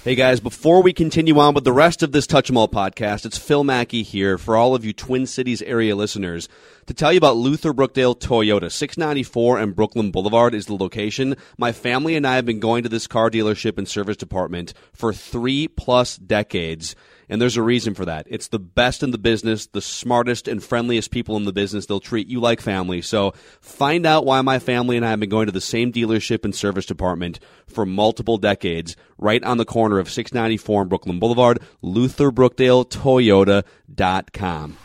Hey 0.07 0.15
guys, 0.15 0.39
before 0.39 0.81
we 0.81 0.93
continue 0.93 1.37
on 1.37 1.53
with 1.53 1.65
the 1.65 1.73
rest 1.73 2.01
of 2.01 2.13
this 2.13 2.25
Touch 2.25 2.49
'em 2.49 2.55
All 2.55 2.69
podcast, 2.69 3.25
it's 3.25 3.37
Phil 3.37 3.65
Mackey 3.65 4.03
here 4.03 4.37
for 4.37 4.55
all 4.55 4.73
of 4.73 4.85
you 4.85 4.93
Twin 4.93 5.25
Cities 5.25 5.61
area 5.63 5.97
listeners 5.97 6.47
to 6.87 6.93
tell 6.93 7.11
you 7.11 7.17
about 7.17 7.37
Luther 7.37 7.73
Brookdale 7.73 8.17
Toyota. 8.17 8.71
694 8.71 9.59
and 9.59 9.75
Brooklyn 9.75 10.11
Boulevard 10.11 10.55
is 10.55 10.67
the 10.67 10.75
location. 10.75 11.35
My 11.57 11.73
family 11.73 12.15
and 12.15 12.25
I 12.25 12.35
have 12.35 12.45
been 12.45 12.61
going 12.61 12.83
to 12.83 12.89
this 12.89 13.07
car 13.07 13.29
dealership 13.29 13.77
and 13.77 13.85
service 13.87 14.17
department 14.17 14.73
for 14.93 15.13
three 15.13 15.67
plus 15.67 16.17
decades. 16.17 16.95
And 17.29 17.41
there's 17.41 17.57
a 17.57 17.61
reason 17.61 17.93
for 17.93 18.05
that. 18.05 18.25
It's 18.29 18.47
the 18.47 18.57
best 18.57 19.03
in 19.03 19.11
the 19.11 19.17
business, 19.17 19.67
the 19.67 19.81
smartest 19.81 20.47
and 20.47 20.63
friendliest 20.63 21.11
people 21.11 21.35
in 21.35 21.43
the 21.43 21.51
business. 21.51 21.85
They'll 21.85 21.99
treat 21.99 22.29
you 22.29 22.39
like 22.39 22.61
family. 22.61 23.01
So 23.01 23.33
find 23.59 24.05
out 24.05 24.25
why 24.25 24.39
my 24.41 24.59
family 24.59 24.95
and 24.95 25.05
I 25.05 25.09
have 25.09 25.19
been 25.19 25.27
going 25.27 25.47
to 25.47 25.51
the 25.51 25.59
same 25.59 25.91
dealership 25.91 26.45
and 26.45 26.55
service 26.55 26.85
department 26.85 27.41
for 27.67 27.85
multiple 27.85 28.37
decades, 28.37 28.95
right 29.17 29.43
on 29.43 29.57
the 29.57 29.65
corner 29.65 29.99
of 29.99 30.09
694 30.09 30.83
and 30.83 30.89
Brooklyn 30.89 31.19
Boulevard, 31.19 31.59
LutherBrookdaleToyota.com. 31.83 34.77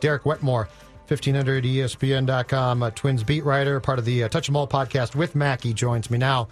Derek 0.00 0.26
Wetmore, 0.26 0.68
1500ESPN.com, 1.08 2.82
uh, 2.82 2.90
Twins 2.90 3.22
beat 3.24 3.44
writer, 3.46 3.80
part 3.80 3.98
of 3.98 4.04
the 4.04 4.24
uh, 4.24 4.28
Touch 4.28 4.46
'em 4.48 4.56
All 4.56 4.68
podcast 4.68 5.14
with 5.14 5.34
Mackey, 5.34 5.72
joins 5.72 6.10
me 6.10 6.18
now. 6.18 6.48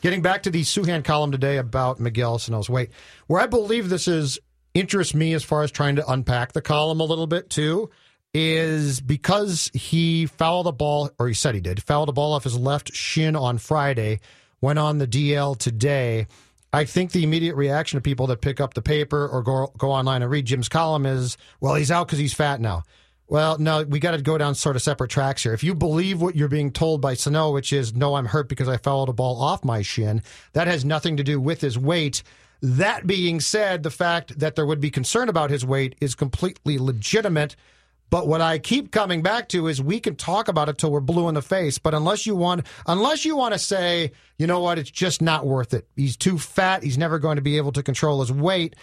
Getting 0.00 0.22
back 0.22 0.42
to 0.44 0.50
the 0.50 0.62
Souhan 0.62 1.04
column 1.04 1.30
today 1.30 1.58
about 1.58 2.00
Miguel 2.00 2.38
Sano's 2.38 2.70
weight, 2.70 2.90
where 3.26 3.40
I 3.40 3.46
believe 3.46 3.90
this 3.90 4.08
is 4.08 4.38
interests 4.72 5.14
me 5.14 5.34
as 5.34 5.44
far 5.44 5.62
as 5.62 5.70
trying 5.70 5.96
to 5.96 6.10
unpack 6.10 6.52
the 6.52 6.62
column 6.62 7.00
a 7.00 7.04
little 7.04 7.26
bit 7.26 7.50
too, 7.50 7.90
is 8.32 9.00
because 9.00 9.70
he 9.74 10.24
fouled 10.24 10.64
the 10.66 10.72
ball, 10.72 11.10
or 11.18 11.28
he 11.28 11.34
said 11.34 11.54
he 11.54 11.60
did, 11.60 11.82
fouled 11.82 12.08
the 12.08 12.12
ball 12.14 12.32
off 12.32 12.44
his 12.44 12.56
left 12.56 12.94
shin 12.94 13.36
on 13.36 13.58
Friday, 13.58 14.20
went 14.62 14.78
on 14.78 14.96
the 14.96 15.06
DL 15.06 15.58
today. 15.58 16.26
I 16.72 16.84
think 16.84 17.12
the 17.12 17.24
immediate 17.24 17.54
reaction 17.54 17.96
of 17.96 18.02
people 18.02 18.26
that 18.28 18.40
pick 18.40 18.60
up 18.60 18.74
the 18.74 18.82
paper 18.82 19.28
or 19.28 19.42
go 19.42 19.72
go 19.78 19.90
online 19.90 20.22
and 20.22 20.30
read 20.30 20.46
Jim's 20.46 20.68
column 20.68 21.06
is, 21.06 21.36
well, 21.60 21.74
he's 21.74 21.90
out 21.90 22.06
because 22.06 22.18
he's 22.18 22.34
fat 22.34 22.60
now. 22.60 22.82
Well, 23.28 23.58
no, 23.58 23.82
we 23.82 23.98
got 23.98 24.12
to 24.12 24.22
go 24.22 24.38
down 24.38 24.54
sort 24.54 24.76
of 24.76 24.82
separate 24.82 25.10
tracks 25.10 25.42
here. 25.42 25.52
If 25.52 25.64
you 25.64 25.74
believe 25.74 26.20
what 26.20 26.36
you're 26.36 26.48
being 26.48 26.70
told 26.70 27.00
by 27.00 27.14
Sano, 27.14 27.50
which 27.50 27.72
is, 27.72 27.92
no, 27.94 28.14
I'm 28.14 28.26
hurt 28.26 28.48
because 28.48 28.68
I 28.68 28.76
fouled 28.76 29.08
a 29.08 29.12
ball 29.12 29.40
off 29.42 29.64
my 29.64 29.82
shin, 29.82 30.22
that 30.52 30.68
has 30.68 30.84
nothing 30.84 31.16
to 31.16 31.24
do 31.24 31.40
with 31.40 31.60
his 31.60 31.76
weight. 31.76 32.22
That 32.62 33.06
being 33.06 33.40
said, 33.40 33.82
the 33.82 33.90
fact 33.90 34.38
that 34.38 34.54
there 34.54 34.64
would 34.64 34.80
be 34.80 34.90
concern 34.90 35.28
about 35.28 35.50
his 35.50 35.64
weight 35.64 35.96
is 36.00 36.14
completely 36.14 36.78
legitimate. 36.78 37.56
But 38.08 38.28
what 38.28 38.40
I 38.40 38.58
keep 38.58 38.92
coming 38.92 39.20
back 39.22 39.48
to 39.48 39.66
is 39.66 39.82
we 39.82 39.98
can 39.98 40.14
talk 40.14 40.46
about 40.48 40.68
it 40.68 40.78
till 40.78 40.92
we're 40.92 41.00
blue 41.00 41.28
in 41.28 41.34
the 41.34 41.42
face. 41.42 41.78
But 41.78 41.92
unless 41.94 42.24
you 42.26 42.36
want, 42.36 42.66
unless 42.86 43.24
you 43.24 43.36
want 43.36 43.52
to 43.54 43.58
say, 43.58 44.12
you 44.38 44.46
know 44.46 44.60
what, 44.60 44.78
it's 44.78 44.90
just 44.90 45.20
not 45.20 45.44
worth 45.44 45.74
it. 45.74 45.88
He's 45.96 46.16
too 46.16 46.38
fat. 46.38 46.82
He's 46.84 46.96
never 46.98 47.18
going 47.18 47.36
to 47.36 47.42
be 47.42 47.56
able 47.56 47.72
to 47.72 47.82
control 47.82 48.20
his 48.20 48.30
weight, 48.32 48.76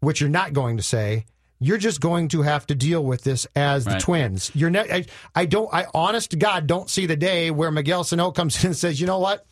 which 0.00 0.20
you're 0.20 0.30
not 0.30 0.52
going 0.52 0.76
to 0.76 0.82
say. 0.82 1.24
You're 1.60 1.78
just 1.78 2.00
going 2.00 2.28
to 2.28 2.42
have 2.42 2.68
to 2.68 2.76
deal 2.76 3.04
with 3.04 3.24
this 3.24 3.44
as 3.56 3.84
the 3.84 3.90
Right. 3.92 4.00
twins. 4.00 4.52
You're 4.54 4.70
ne- 4.70 4.78
I, 4.92 5.06
I 5.34 5.44
don't. 5.46 5.68
I 5.74 5.86
honest 5.92 6.30
to 6.30 6.36
God 6.36 6.68
don't 6.68 6.88
see 6.88 7.06
the 7.06 7.16
day 7.16 7.50
where 7.50 7.72
Miguel 7.72 8.04
Sano 8.04 8.30
comes 8.30 8.62
in 8.62 8.68
and 8.68 8.76
says, 8.76 9.00
you 9.00 9.08
know 9.08 9.18
what. 9.18 9.44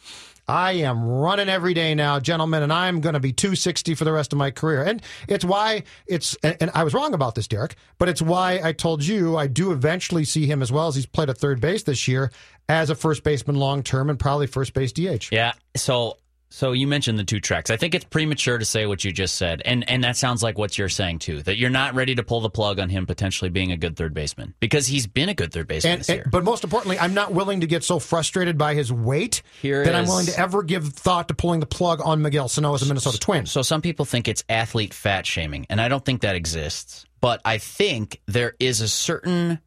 I 0.49 0.73
am 0.73 1.03
running 1.03 1.49
every 1.49 1.75
day 1.75 1.95
now, 1.95 2.21
gentlemen, 2.21 2.63
and 2.63 2.73
I'm 2.73 3.01
going 3.01 3.15
to 3.15 3.21
be 3.21 3.33
260 3.33 3.95
for 3.95 4.05
the 4.05 4.13
rest 4.13 4.33
of 4.33 4.39
my 4.39 4.51
career. 4.51 4.85
And 4.85 5.03
it's 5.29 5.45
why 5.45 5.83
it's, 6.07 6.37
and 6.43 6.71
I 6.73 6.85
was 6.85 6.95
wrong 6.95 7.15
about 7.15 7.35
this, 7.35 7.49
Derek, 7.49 7.75
but 7.99 8.09
it's 8.09 8.23
why 8.23 8.61
I 8.63 8.73
told 8.73 9.05
you 9.05 9.37
I 9.37 9.49
do 9.49 9.73
eventually 9.73 10.25
see 10.25 10.47
him 10.47 10.63
as 10.63 10.71
well 10.71 10.87
as 10.87 10.95
he's 10.95 11.07
played 11.07 11.31
at 11.31 11.39
third 11.39 11.61
base 11.61 11.83
this 11.83 12.07
year 12.07 12.31
as 12.69 12.91
a 12.91 12.95
first 12.95 13.25
baseman 13.25 13.57
long 13.57 13.83
term 13.83 14.09
and 14.09 14.19
probably 14.19 14.47
first 14.47 14.73
base 14.73 14.93
DH. 14.93 15.33
Yeah. 15.33 15.53
So 15.77 16.19
so 16.49 16.73
you 16.73 16.87
mentioned 16.87 17.19
the 17.19 17.25
two 17.25 17.41
tracks. 17.41 17.71
I 17.71 17.77
think 17.77 17.95
it's 17.95 18.05
premature 18.05 18.57
to 18.59 18.65
say 18.65 18.87
what 18.87 19.05
you 19.05 19.13
just 19.13 19.35
said, 19.37 19.63
and 19.65 19.89
and 19.91 20.05
that 20.05 20.17
sounds 20.17 20.43
like 20.43 20.57
what 20.57 20.79
you're 20.79 20.89
saying 20.89 21.19
too. 21.19 21.43
That 21.43 21.57
you're 21.59 21.71
not 21.71 21.95
ready 21.95 22.15
to 22.15 22.23
pull 22.23 22.41
the 22.41 22.49
plug 22.51 22.79
on 22.79 22.89
him 22.89 23.07
potentially 23.07 23.51
being 23.51 23.73
a 23.73 23.77
good 23.77 23.97
third 23.97 24.15
baseman 24.15 24.55
because 24.61 24.87
he's 24.87 25.07
been 25.07 25.29
a 25.29 25.35
good 25.35 25.53
third 25.53 25.67
baseman 25.69 25.95
And, 25.95 26.01
this 26.01 26.09
and- 26.09 26.17
year. 26.19 26.29
but 26.31 26.45
most 26.45 26.65
importantly, 26.65 26.99
I'm 26.99 27.15
not 27.15 27.33
willing 27.33 27.61
to 27.61 27.67
get 27.67 27.83
so 27.85 27.99
frustrated 27.99 28.57
by 28.57 28.75
his 28.75 28.93
weight 28.93 29.43
Here 29.61 29.85
that 29.85 29.95
I'm 29.95 30.07
willing 30.07 30.27
to 30.27 30.39
ever 30.39 30.63
give 30.63 30.89
thought 30.93 31.29
to 31.29 31.35
pulling 31.35 31.61
the 31.61 31.67
plug 31.67 32.01
on 32.05 32.23
Miguel 32.23 32.49
Sano 32.49 32.75
as 32.75 32.83
a 32.83 32.87
Minnesota 32.87 33.19
Twin. 33.19 33.47
So 33.47 33.63
some 33.63 33.83
people 33.83 34.05
think 34.05 34.29
it's 34.29 34.45
athlete 34.49 34.95
fat 34.95 35.27
shaming, 35.27 35.67
and 35.69 35.81
I 35.81 35.89
don't 35.89 36.05
think 36.05 36.23
that 36.23 36.37
exists. 36.37 37.05
But 37.21 37.41
I 37.45 37.59
think 37.59 38.21
there 38.27 38.55
is 38.61 38.81
a 38.83 38.89
certain. 38.89 39.59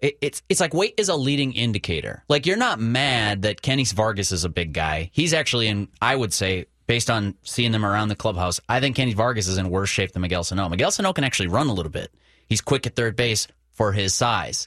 It, 0.00 0.16
it's 0.20 0.42
it's 0.48 0.60
like 0.60 0.72
weight 0.74 0.94
is 0.96 1.08
a 1.08 1.14
leading 1.16 1.52
indicator. 1.52 2.24
Like 2.28 2.46
you're 2.46 2.56
not 2.56 2.80
mad 2.80 3.42
that 3.42 3.60
Kenny 3.62 3.84
Vargas 3.84 4.32
is 4.32 4.44
a 4.44 4.48
big 4.48 4.72
guy. 4.72 5.10
He's 5.12 5.32
actually 5.34 5.66
in. 5.68 5.88
I 6.00 6.16
would 6.16 6.32
say 6.32 6.66
based 6.86 7.10
on 7.10 7.34
seeing 7.42 7.70
them 7.72 7.84
around 7.84 8.08
the 8.08 8.16
clubhouse, 8.16 8.60
I 8.68 8.80
think 8.80 8.96
Kenny 8.96 9.12
Vargas 9.14 9.46
is 9.46 9.58
in 9.58 9.70
worse 9.70 9.90
shape 9.90 10.12
than 10.12 10.22
Miguel 10.22 10.42
Sano. 10.44 10.68
Miguel 10.68 10.90
Sano 10.90 11.12
can 11.12 11.24
actually 11.24 11.48
run 11.48 11.68
a 11.68 11.72
little 11.72 11.92
bit. 11.92 12.12
He's 12.48 12.60
quick 12.60 12.86
at 12.86 12.96
third 12.96 13.14
base 13.14 13.46
for 13.72 13.92
his 13.92 14.14
size. 14.14 14.66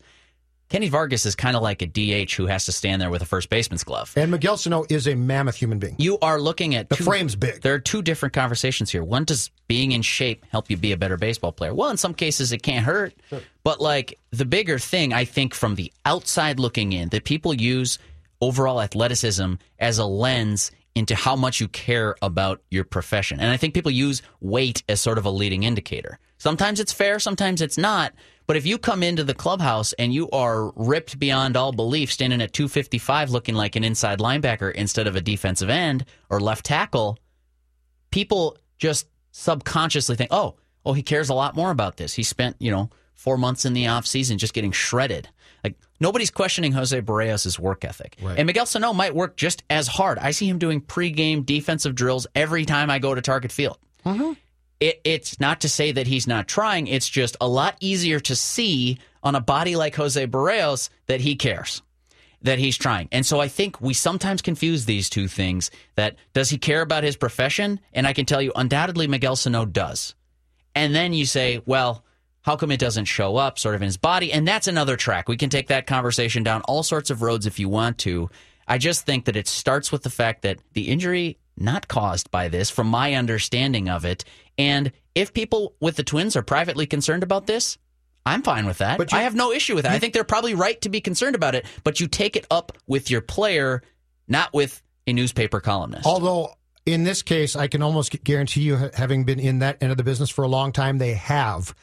Kenny 0.70 0.88
Vargas 0.90 1.26
is 1.28 1.36
kind 1.36 1.56
of 1.56 1.62
like 1.62 1.82
a 1.84 1.86
DH 1.86 2.32
who 2.34 2.48
has 2.48 2.66
to 2.66 2.72
stand 2.72 3.00
there 3.00 3.12
with 3.12 3.22
a 3.22 3.26
first 3.26 3.50
baseman's 3.50 3.84
glove. 3.84 4.12
And 4.16 4.32
Miguel 4.32 4.58
Sano 4.58 4.86
is 4.90 5.08
a 5.08 5.14
mammoth 5.14 5.56
human 5.56 5.78
being. 5.78 5.96
You 6.00 6.18
are 6.20 6.40
looking 6.40 6.74
at 6.74 6.90
The 6.90 6.96
two- 6.96 7.04
frame's 7.04 7.36
big. 7.36 7.62
There 7.62 7.76
are 7.76 7.80
two 7.80 8.02
different 8.02 8.34
conversations 8.34 8.90
here. 8.90 9.04
One 9.04 9.24
does 9.24 9.52
being 9.68 9.92
in 9.92 10.02
shape 10.02 10.46
help 10.50 10.72
you 10.72 10.78
be 10.78 10.92
a 10.92 10.98
better 10.98 11.18
baseball 11.18 11.52
player? 11.52 11.76
Well, 11.76 11.90
in 11.92 11.98
some 11.98 12.14
cases 12.16 12.52
it 12.54 12.64
can't 12.64 12.86
hurt. 12.86 13.14
But 13.64 13.80
like 13.80 14.20
the 14.32 14.46
bigger 14.46 14.78
thing, 14.78 15.14
I 15.14 15.26
think 15.26 15.54
from 15.54 15.76
the 15.76 15.92
outside 16.06 16.60
looking 16.60 16.92
in, 16.92 17.10
that 17.10 17.24
people 17.24 17.54
use 17.54 17.98
overall 18.42 18.82
athleticism 18.82 19.54
as 19.80 19.98
a 19.98 20.06
lens 20.06 20.72
into 20.96 21.16
how 21.16 21.36
much 21.36 21.60
you 21.60 21.68
care 21.68 22.16
about 22.22 22.62
your 22.70 22.84
profession. 22.84 23.40
And 23.40 23.50
I 23.50 23.58
think 23.58 23.74
people 23.74 23.92
use 23.92 24.22
weight 24.42 24.84
as 24.88 25.02
sort 25.02 25.18
of 25.18 25.26
a 25.26 25.30
leading 25.30 25.64
indicator. 25.64 26.20
Sometimes 26.38 26.80
it's 26.80 26.94
fair, 26.94 27.20
sometimes 27.20 27.62
it's 27.62 27.78
not. 27.78 28.14
But 28.46 28.58
if 28.58 28.66
you 28.66 28.78
come 28.78 29.02
into 29.02 29.24
the 29.24 29.34
clubhouse 29.34 29.94
and 29.94 30.14
you 30.14 30.30
are 30.32 30.72
ripped 30.76 31.18
beyond 31.18 31.56
all 31.56 31.72
belief, 31.72 32.12
standing 32.12 32.42
at 32.42 32.52
255 32.52 33.30
looking 33.30 33.56
like 33.56 33.76
an 33.76 33.86
inside 33.86 34.20
linebacker 34.20 34.72
instead 34.74 35.08
of 35.08 35.16
a 35.16 35.22
defensive 35.22 35.70
end 35.70 36.06
or 36.30 36.42
left 36.42 36.66
tackle, 36.66 37.18
people 38.12 38.58
just 38.78 39.08
subconsciously 39.32 40.18
think, 40.18 40.32
oh, 40.32 40.56
oh, 40.86 40.94
he 40.94 41.02
cares 41.02 41.30
a 41.30 41.34
lot 41.34 41.56
more 41.56 41.72
about 41.72 41.96
this. 41.96 42.14
He 42.14 42.24
spent, 42.24 42.58
you 42.60 42.70
know, 42.70 42.90
four 43.24 43.38
months 43.38 43.64
in 43.64 43.72
the 43.72 43.88
off 43.88 44.06
season 44.06 44.38
just 44.38 44.54
getting 44.54 44.74
shredded. 44.74 45.30
Like 45.64 45.78
nobody's 46.02 46.30
questioning 46.30 46.74
Jose 46.74 47.00
Berrios' 47.02 47.58
work 47.58 47.86
ethic. 47.86 48.18
And 48.38 48.46
Miguel 48.46 48.66
Sano 48.66 48.92
might 48.92 49.16
work 49.16 49.38
just 49.38 49.64
as 49.70 49.88
hard. 49.88 50.20
I 50.20 50.32
see 50.32 50.48
him 50.48 50.60
doing 50.60 50.82
pregame 50.82 51.46
defensive 51.46 51.96
drills 51.96 52.28
every 52.36 52.66
time 52.66 52.90
I 52.90 53.00
go 53.00 53.16
to 53.16 53.22
Target 53.22 53.54
Field. 53.54 53.78
Mm-hmm. 54.06 54.34
It, 54.82 55.00
it's 55.06 55.40
not 55.40 55.62
to 55.62 55.70
say 55.70 55.94
that 55.94 56.06
he's 56.06 56.28
not 56.28 56.50
trying. 56.50 56.88
It's 56.88 57.08
just 57.08 57.38
a 57.40 57.48
lot 57.48 57.78
easier 57.80 58.20
to 58.20 58.36
see 58.36 58.98
on 59.24 59.36
a 59.36 59.42
body 59.42 59.78
like 59.78 59.96
Jose 59.96 60.28
Berrios 60.28 60.90
that 61.08 61.22
he 61.22 61.38
cares 61.38 61.82
that 62.42 62.60
he's 62.60 62.78
trying. 62.78 63.08
And 63.14 63.26
so 63.26 63.40
I 63.40 63.48
think 63.48 63.80
we 63.80 63.94
sometimes 63.94 64.42
confuse 64.42 64.84
these 64.84 65.10
two 65.10 65.30
things 65.30 65.72
that 65.96 66.18
does 66.34 66.50
he 66.50 66.58
care 66.58 66.82
about 66.82 67.06
his 67.06 67.16
profession? 67.16 67.80
And 67.94 68.06
I 68.06 68.12
can 68.12 68.26
tell 68.26 68.42
you 68.42 68.52
undoubtedly 68.54 69.08
Miguel 69.08 69.38
Sano 69.38 69.64
does. 69.64 70.14
And 70.76 70.94
then 70.94 71.14
you 71.14 71.26
say, 71.26 71.62
well, 71.66 72.03
how 72.44 72.56
come 72.56 72.72
it 72.72 72.80
doesn't 72.80 73.06
show 73.06 73.36
up 73.38 73.58
sort 73.60 73.76
of 73.76 73.82
in 73.82 73.88
his 73.88 73.98
body? 73.98 74.32
And 74.32 74.48
that's 74.48 74.68
another 74.68 74.96
track. 74.96 75.28
We 75.28 75.38
can 75.38 75.50
take 75.50 75.68
that 75.68 75.88
conversation 75.88 76.44
down 76.44 76.62
all 76.62 76.84
sorts 76.84 77.10
of 77.10 77.22
roads 77.22 77.46
if 77.46 77.58
you 77.60 77.68
want 77.68 77.98
to. 78.00 78.30
I 78.68 78.78
just 78.78 79.06
think 79.06 79.26
that 79.26 79.36
it 79.36 79.48
starts 79.48 79.92
with 79.92 80.04
the 80.04 80.10
fact 80.10 80.44
that 80.44 80.60
the 80.74 80.90
injury 80.90 81.38
not 81.58 81.88
caused 81.88 82.32
by 82.32 82.48
this 82.48 82.70
from 82.70 82.88
my 82.88 83.14
understanding 83.16 83.90
of 83.90 84.06
it. 84.06 84.24
And 84.58 84.92
if 85.16 85.34
people 85.34 85.76
with 85.80 85.96
the 85.96 86.04
twins 86.04 86.36
are 86.36 86.42
privately 86.42 86.86
concerned 86.86 87.24
about 87.24 87.46
this, 87.48 87.78
I'm 88.26 88.42
fine 88.42 88.66
with 88.66 88.78
that. 88.78 88.98
But 88.98 89.12
you- 89.12 89.18
I 89.18 89.24
have 89.24 89.36
no 89.36 89.52
issue 89.52 89.76
with 89.76 89.84
that. 89.84 89.92
I 89.94 90.00
think 90.00 90.14
they're 90.14 90.24
probably 90.24 90.54
right 90.56 90.80
to 90.82 90.90
be 90.90 91.02
concerned 91.02 91.36
about 91.36 91.56
it, 91.56 91.66
but 91.84 92.00
you 92.00 92.08
take 92.08 92.36
it 92.36 92.48
up 92.50 92.72
with 92.88 93.12
your 93.12 93.22
player, 93.22 93.84
not 94.28 94.54
with 94.54 94.82
a 95.06 95.14
newspaper 95.14 95.60
columnist. 95.60 96.06
Although 96.06 96.56
in 96.86 97.04
this 97.04 97.22
case, 97.22 97.56
I 97.56 97.68
can 97.68 97.82
almost 97.82 98.24
guarantee 98.24 98.62
you, 98.62 98.90
having 98.94 99.24
been 99.26 99.40
in 99.40 99.60
that 99.60 99.78
end 99.82 99.92
of 99.92 99.98
the 99.98 100.04
business 100.04 100.30
for 100.30 100.44
a 100.44 100.48
long 100.48 100.72
time, 100.72 100.98
they 100.98 101.14
have. 101.14 101.76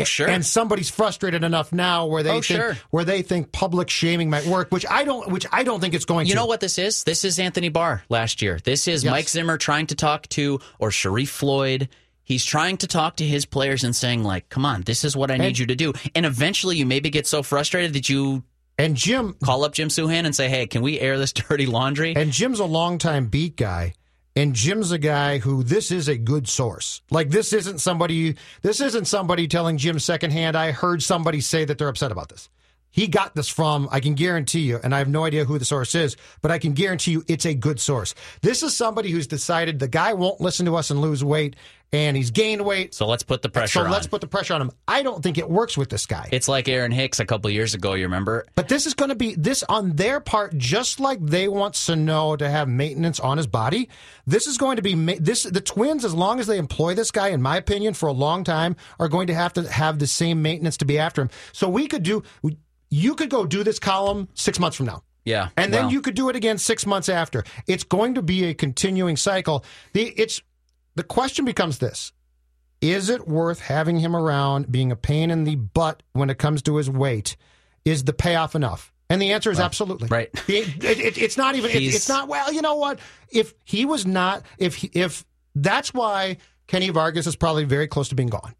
Oh, 0.00 0.04
sure. 0.04 0.28
And 0.28 0.44
somebody's 0.44 0.90
frustrated 0.90 1.44
enough 1.44 1.72
now 1.72 2.06
where 2.06 2.22
they 2.22 2.30
Oh, 2.30 2.34
think 2.34 2.44
sure. 2.44 2.76
where 2.90 3.04
they 3.04 3.22
think 3.22 3.52
public 3.52 3.90
shaming 3.90 4.30
might 4.30 4.46
work, 4.46 4.70
which 4.70 4.86
I 4.88 5.04
don't 5.04 5.30
which 5.30 5.46
I 5.52 5.62
don't 5.62 5.80
think 5.80 5.94
it's 5.94 6.04
going 6.04 6.26
You 6.26 6.30
to. 6.30 6.36
You 6.36 6.36
know 6.36 6.46
what 6.46 6.60
this 6.60 6.78
is? 6.78 7.04
This 7.04 7.24
is 7.24 7.38
Anthony 7.38 7.68
Barr 7.68 8.02
last 8.08 8.42
year. 8.42 8.58
This 8.62 8.88
is 8.88 9.04
Yes. 9.04 9.10
Mike 9.10 9.28
Zimmer 9.28 9.58
trying 9.58 9.86
to 9.88 9.94
talk 9.94 10.28
to, 10.30 10.60
or 10.78 10.90
Sharrif 10.90 11.28
Floyd. 11.28 11.88
He's 12.24 12.44
trying 12.44 12.76
to 12.78 12.86
talk 12.86 13.16
to 13.16 13.24
his 13.26 13.44
players 13.44 13.82
and 13.84 13.94
saying, 13.94 14.22
like, 14.22 14.48
come 14.48 14.64
on, 14.64 14.82
this 14.82 15.04
is 15.04 15.16
what 15.16 15.30
I 15.30 15.36
need 15.36 15.46
And- 15.46 15.58
you 15.58 15.66
to 15.66 15.74
do. 15.74 15.92
And 16.14 16.24
eventually 16.24 16.76
you 16.76 16.86
maybe 16.86 17.10
get 17.10 17.26
so 17.26 17.42
frustrated 17.42 17.92
that 17.94 18.08
you 18.08 18.44
And 18.78 18.96
Jim 18.96 19.34
call 19.44 19.64
up 19.64 19.74
Jim 19.74 19.88
Souhan 19.88 20.24
and 20.24 20.34
say, 20.34 20.48
hey, 20.48 20.66
can 20.66 20.82
we 20.82 20.98
air 20.98 21.18
this 21.18 21.32
dirty 21.48 21.66
laundry? 21.66 22.14
and 22.16 22.32
Jim's 22.32 22.58
a 22.60 22.64
longtime 22.64 23.26
beat 23.26 23.56
guy. 23.56 23.92
And 24.34 24.54
Jim's 24.54 24.90
a 24.90 24.98
guy 24.98 25.38
who 25.38 25.62
this 25.62 25.90
is 25.90 26.08
a 26.08 26.16
good 26.16 26.48
source. 26.48 27.02
Like 27.10 27.30
this 27.30 27.52
isn't 27.52 27.80
somebody 27.80 28.36
this 28.62 28.80
isn't 28.80 29.04
somebody 29.06 29.46
telling 29.46 29.76
Jim 29.76 29.98
secondhand, 29.98 30.56
I 30.56 30.72
heard 30.72 31.02
somebody 31.02 31.40
say 31.40 31.64
that 31.64 31.78
they're 31.78 31.88
upset 31.88 32.12
about 32.12 32.30
this. 32.30 32.48
He 32.92 33.06
got 33.06 33.34
this 33.34 33.48
from, 33.48 33.88
I 33.90 34.00
can 34.00 34.14
guarantee 34.14 34.60
you, 34.60 34.78
and 34.84 34.94
I 34.94 34.98
have 34.98 35.08
no 35.08 35.24
idea 35.24 35.46
who 35.46 35.58
the 35.58 35.64
source 35.64 35.94
is, 35.94 36.14
but 36.42 36.50
I 36.50 36.58
can 36.58 36.74
guarantee 36.74 37.12
you 37.12 37.24
it's 37.26 37.46
a 37.46 37.54
good 37.54 37.80
source. 37.80 38.14
This 38.42 38.62
is 38.62 38.76
somebody 38.76 39.10
who's 39.10 39.26
decided 39.26 39.78
the 39.78 39.88
guy 39.88 40.12
won't 40.12 40.42
listen 40.42 40.66
to 40.66 40.76
us 40.76 40.90
and 40.90 41.00
lose 41.00 41.24
weight, 41.24 41.56
and 41.92 42.16
he's 42.16 42.30
gained 42.30 42.64
weight. 42.64 42.94
so 42.94 43.06
let's 43.06 43.22
put 43.22 43.42
the 43.42 43.48
pressure 43.48 43.80
So 43.80 43.84
on. 43.84 43.90
let's 43.90 44.06
put 44.06 44.20
the 44.20 44.26
pressure 44.26 44.54
on 44.54 44.62
him. 44.62 44.70
I 44.88 45.02
don't 45.02 45.22
think 45.22 45.36
it 45.38 45.48
works 45.48 45.76
with 45.76 45.90
this 45.90 46.06
guy. 46.06 46.28
it's 46.32 46.48
like 46.48 46.68
Aaron 46.68 46.90
Hicks 46.92 47.20
a 47.20 47.26
couple 47.26 47.50
years 47.50 47.74
ago, 47.74 47.94
you 47.94 48.04
remember? 48.04 48.46
But 48.54 48.68
this 48.68 48.86
is 48.86 48.94
going 48.94 49.10
to 49.10 49.14
be 49.14 49.34
this 49.34 49.62
on 49.64 49.96
their 49.96 50.20
part, 50.20 50.56
just 50.56 51.00
like 51.00 51.18
they 51.24 51.48
want 51.48 51.76
Sano 51.76 52.36
to 52.36 52.48
have 52.48 52.68
maintenance 52.68 53.20
on 53.20 53.36
his 53.36 53.46
body. 53.46 53.88
This 54.26 54.46
is 54.46 54.56
going 54.58 54.76
to 54.76 54.82
be 54.82 54.94
this. 55.16 55.42
The 55.42 55.60
Twins, 55.60 56.04
as 56.04 56.14
long 56.14 56.40
as 56.40 56.46
they 56.46 56.58
employ 56.58 56.94
this 56.94 57.10
guy, 57.10 57.28
in 57.28 57.42
my 57.42 57.56
opinion, 57.56 57.94
for 57.94 58.08
a 58.08 58.12
long 58.12 58.44
time, 58.44 58.76
are 58.98 59.08
going 59.08 59.26
to 59.26 59.34
have 59.34 59.52
to 59.54 59.70
have 59.70 59.98
the 59.98 60.06
same 60.06 60.40
maintenance 60.42 60.76
to 60.78 60.84
be 60.84 60.98
after 60.98 61.22
him. 61.22 61.30
So 61.52 61.68
we 61.68 61.86
could 61.88 62.02
do. 62.02 62.22
You 62.90 63.14
could 63.14 63.30
go 63.30 63.46
do 63.46 63.64
this 63.64 63.78
column 63.78 64.28
six 64.34 64.58
months 64.58 64.76
from 64.76 64.86
now. 64.86 65.02
Yeah. 65.24 65.48
And 65.56 65.72
then 65.72 65.84
well, 65.84 65.92
you 65.92 66.00
could 66.00 66.14
do 66.14 66.28
it 66.30 66.36
again 66.36 66.58
six 66.58 66.84
months 66.84 67.08
after. 67.08 67.44
It's 67.66 67.84
going 67.84 68.14
to 68.14 68.22
be 68.22 68.44
a 68.44 68.54
continuing 68.54 69.16
cycle. 69.16 69.64
The 69.92 70.08
it's 70.08 70.42
the 70.94 71.02
question 71.02 71.44
becomes 71.44 71.78
this: 71.78 72.12
Is 72.80 73.08
it 73.08 73.26
worth 73.26 73.60
having 73.60 73.98
him 73.98 74.14
around, 74.16 74.70
being 74.70 74.92
a 74.92 74.96
pain 74.96 75.30
in 75.30 75.44
the 75.44 75.56
butt 75.56 76.02
when 76.12 76.30
it 76.30 76.38
comes 76.38 76.62
to 76.62 76.76
his 76.76 76.88
weight? 76.90 77.36
Is 77.84 78.04
the 78.04 78.12
payoff 78.12 78.54
enough? 78.54 78.92
And 79.10 79.20
the 79.20 79.32
answer 79.32 79.50
is 79.50 79.60
absolutely 79.60 80.08
right. 80.08 80.30
It- 80.48 80.84
it- 80.84 80.98
it- 81.00 81.18
it's 81.18 81.36
not 81.36 81.54
even. 81.56 81.70
It, 81.70 81.82
it's 81.82 82.08
not. 82.08 82.28
Well, 82.28 82.52
you 82.52 82.62
know 82.62 82.76
what? 82.76 82.98
If 83.30 83.54
he 83.64 83.84
was 83.84 84.06
not, 84.06 84.42
if 84.58 84.76
he- 84.76 84.90
if 84.94 85.24
that's 85.54 85.92
why 85.92 86.38
Kenny 86.66 86.88
Vargas 86.90 87.26
is 87.26 87.36
probably 87.36 87.64
very 87.64 87.86
close 87.88 88.08
to 88.10 88.14
being 88.14 88.28
gone. 88.30 88.54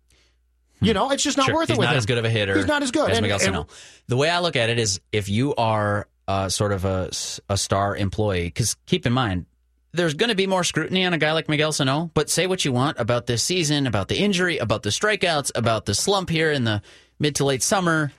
You 0.80 0.92
know, 0.94 1.10
it's 1.12 1.22
just 1.22 1.36
not 1.36 1.46
Sure, 1.46 1.54
worth 1.54 1.68
he's 1.68 1.76
it 1.76 1.78
with 1.78 1.86
not 1.86 1.92
him. 1.94 1.98
as 1.98 2.06
good 2.06 2.18
of 2.18 2.24
a 2.24 2.30
hitter. 2.30 2.56
He's 2.56 2.66
not 2.66 2.82
as 2.82 2.90
good. 2.90 3.08
as 3.10 3.16
And- 3.18 3.22
Miguel 3.24 3.36
and- 3.36 3.44
Sano. 3.44 3.66
The 4.08 4.16
way 4.16 4.28
I 4.28 4.40
look 4.40 4.56
at 4.56 4.68
it 4.68 4.78
is, 4.80 5.00
if 5.12 5.28
you 5.28 5.54
are 5.54 6.08
uh, 6.26 6.48
sort 6.48 6.72
of 6.72 6.84
a, 6.84 7.10
a 7.48 7.56
star 7.56 7.96
employee, 7.96 8.44
because 8.46 8.74
keep 8.86 9.06
in 9.06 9.12
mind, 9.12 9.46
there's 9.92 10.14
going 10.14 10.30
to 10.30 10.34
be 10.34 10.46
more 10.46 10.64
scrutiny 10.64 11.04
on 11.04 11.12
a 11.12 11.18
guy 11.18 11.32
like 11.32 11.49
Miguel 11.49 11.72
Sano. 11.72 12.11
But 12.14 12.30
say 12.30 12.46
what 12.46 12.64
you 12.64 12.72
want 12.72 12.99
about 12.99 13.26
this 13.26 13.42
season, 13.42 13.87
about 13.87 14.08
the 14.08 14.18
injury, 14.18 14.58
about 14.58 14.82
the 14.82 14.90
strikeouts, 14.90 15.52
about 15.54 15.84
the 15.84 15.94
slump 15.94 16.30
here 16.30 16.50
in 16.50 16.64
the 16.64 16.82
mid 17.18 17.37
to 17.37 17.44
late 17.44 17.62
summer. 17.62 18.12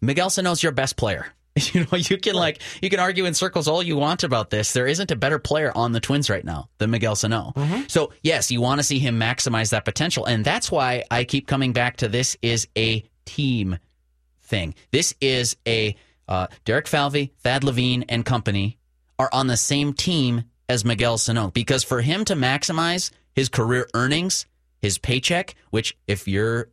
Miguel 0.00 0.30
Sano's 0.30 0.62
your 0.62 0.72
best 0.72 0.96
player. 0.96 1.26
You 1.72 1.80
know, 1.80 1.98
you 1.98 2.16
can 2.16 2.36
like 2.36 2.62
you 2.80 2.88
can 2.88 3.00
argue 3.00 3.26
in 3.26 3.34
circles 3.34 3.66
all 3.66 3.82
you 3.82 3.96
want 3.96 4.22
about 4.22 4.50
this. 4.50 4.72
There 4.72 4.86
isn't 4.86 5.10
a 5.10 5.16
better 5.16 5.38
player 5.38 5.72
on 5.74 5.90
the 5.92 6.00
Twins 6.00 6.30
right 6.30 6.44
now 6.44 6.70
than 6.78 6.90
Miguel 6.90 7.16
Sano. 7.16 7.52
So 7.88 8.12
yes, 8.22 8.52
you 8.52 8.60
want 8.60 8.78
to 8.78 8.84
see 8.84 9.00
him 9.00 9.18
maximize 9.18 9.70
that 9.70 9.84
potential, 9.84 10.24
and 10.24 10.44
that's 10.44 10.70
why 10.70 11.02
I 11.10 11.24
keep 11.24 11.48
coming 11.48 11.72
back 11.72 11.98
to 11.98 12.08
this 12.08 12.36
is 12.40 12.68
a 12.78 13.04
team 13.26 13.78
thing. 14.42 14.74
This 14.92 15.12
is 15.20 15.56
a 15.66 15.96
uh, 16.28 16.46
Derek 16.64 16.86
Falvey, 16.86 17.32
Thad 17.40 17.64
Levine, 17.64 18.04
and 18.08 18.24
company 18.24 18.78
are 19.18 19.28
on 19.32 19.48
the 19.48 19.56
same 19.56 19.92
team 19.92 20.44
as 20.70 20.84
Miguel 20.84 21.18
Sano 21.18 21.50
because 21.50 21.84
for 21.84 22.00
him 22.00 22.24
to 22.26 22.34
maximize 22.34 23.10
his 23.34 23.48
career 23.48 23.88
earnings, 23.92 24.46
his 24.80 24.98
paycheck, 24.98 25.54
which 25.70 25.96
if 26.06 26.26
you're 26.26 26.70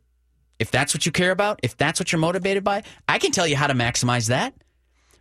if 0.58 0.70
that's 0.70 0.94
what 0.94 1.04
you 1.04 1.12
care 1.12 1.30
about, 1.30 1.60
if 1.62 1.76
that's 1.76 2.00
what 2.00 2.10
you're 2.10 2.20
motivated 2.20 2.64
by, 2.64 2.82
I 3.08 3.18
can 3.18 3.30
tell 3.30 3.46
you 3.46 3.56
how 3.56 3.66
to 3.66 3.74
maximize 3.74 4.28
that. 4.28 4.54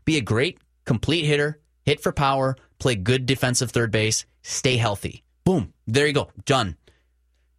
Be 0.05 0.17
a 0.17 0.21
great 0.21 0.59
complete 0.85 1.25
hitter, 1.25 1.59
hit 1.83 2.01
for 2.01 2.11
power, 2.11 2.55
play 2.79 2.95
good 2.95 3.25
defensive 3.25 3.71
third 3.71 3.91
base, 3.91 4.25
stay 4.41 4.77
healthy. 4.77 5.23
Boom. 5.43 5.73
There 5.85 6.07
you 6.07 6.13
go. 6.13 6.29
Done. 6.45 6.77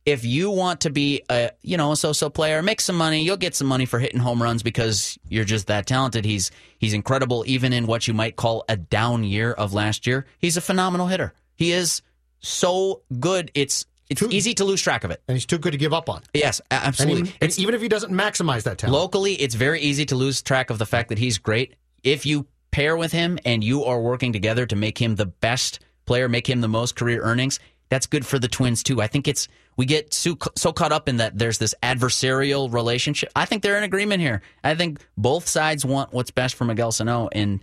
If 0.08 0.24
you 0.24 0.50
want 0.50 0.80
to 0.82 0.90
be 0.90 1.22
a, 1.28 1.50
you 1.62 1.76
know, 1.76 1.92
a 1.92 1.96
so-so 1.96 2.30
player, 2.30 2.62
make 2.62 2.80
some 2.80 2.96
money, 2.96 3.22
you'll 3.22 3.36
get 3.36 3.54
some 3.54 3.66
money 3.66 3.84
for 3.84 3.98
hitting 3.98 4.20
home 4.20 4.42
runs 4.42 4.62
because 4.62 5.18
you're 5.28 5.44
just 5.44 5.66
that 5.66 5.86
talented. 5.86 6.24
He's 6.24 6.50
he's 6.78 6.94
incredible 6.94 7.44
even 7.46 7.72
in 7.72 7.86
what 7.86 8.08
you 8.08 8.14
might 8.14 8.36
call 8.36 8.64
a 8.68 8.76
down 8.76 9.22
year 9.24 9.52
of 9.52 9.74
last 9.74 10.06
year. 10.06 10.24
He's 10.38 10.56
a 10.56 10.60
phenomenal 10.60 11.06
hitter. 11.08 11.34
He 11.56 11.72
is 11.72 12.00
so 12.40 13.02
good. 13.20 13.50
It's 13.54 13.84
it's 14.08 14.20
Too- 14.20 14.28
easy 14.30 14.54
to 14.54 14.64
lose 14.64 14.80
track 14.80 15.04
of 15.04 15.10
it. 15.10 15.20
and 15.28 15.36
he's 15.36 15.44
too 15.44 15.58
good 15.58 15.72
to 15.72 15.76
give 15.78 15.92
up 15.92 16.08
on. 16.08 16.22
Yes, 16.32 16.60
a- 16.70 16.74
And, 16.74 16.84
absolutely. 16.86 17.20
even, 17.20 17.32
and 17.42 17.58
even 17.58 17.74
if 17.74 17.82
he 17.82 17.88
doesn't 17.88 18.10
maximize 18.12 18.62
that 18.62 18.78
talent, 18.78 18.94
Locally, 18.98 19.34
it's 19.34 19.54
very 19.54 19.80
easy 19.82 20.06
to 20.06 20.16
lose 20.16 20.40
track 20.40 20.70
of 20.70 20.78
the 20.78 20.86
fact 20.86 21.10
that 21.10 21.18
he's 21.18 21.36
great. 21.36 21.74
If 22.02 22.24
you 22.24 22.46
pair 22.70 22.96
with 22.96 23.12
him 23.12 23.38
and 23.44 23.62
you 23.62 23.84
are 23.84 24.00
working 24.00 24.32
together 24.32 24.64
to 24.64 24.76
make 24.76 24.96
him 24.96 25.16
the 25.16 25.26
best 25.26 25.80
player, 26.06 26.26
make 26.28 26.48
him 26.48 26.62
the 26.62 26.68
most 26.68 26.96
career 26.96 27.20
earnings, 27.22 27.60
that's 27.88 28.06
good 28.06 28.26
for 28.26 28.38
the 28.38 28.48
Twins 28.48 28.82
too. 28.82 29.00
I 29.00 29.06
think 29.06 29.28
it's 29.28 29.48
we 29.76 29.86
get 29.86 30.12
so, 30.12 30.36
so 30.56 30.72
caught 30.72 30.92
up 30.92 31.08
in 31.08 31.18
that 31.18 31.38
there's 31.38 31.58
this 31.58 31.74
adversarial 31.82 32.72
relationship. 32.72 33.30
I 33.36 33.44
think 33.44 33.62
they're 33.62 33.78
in 33.78 33.84
agreement 33.84 34.20
here. 34.20 34.42
I 34.64 34.74
think 34.74 35.00
both 35.16 35.48
sides 35.48 35.84
want 35.84 36.12
what's 36.12 36.32
best 36.32 36.56
for 36.56 36.64
Miguel 36.64 36.90
Sano, 36.92 37.28
and 37.32 37.60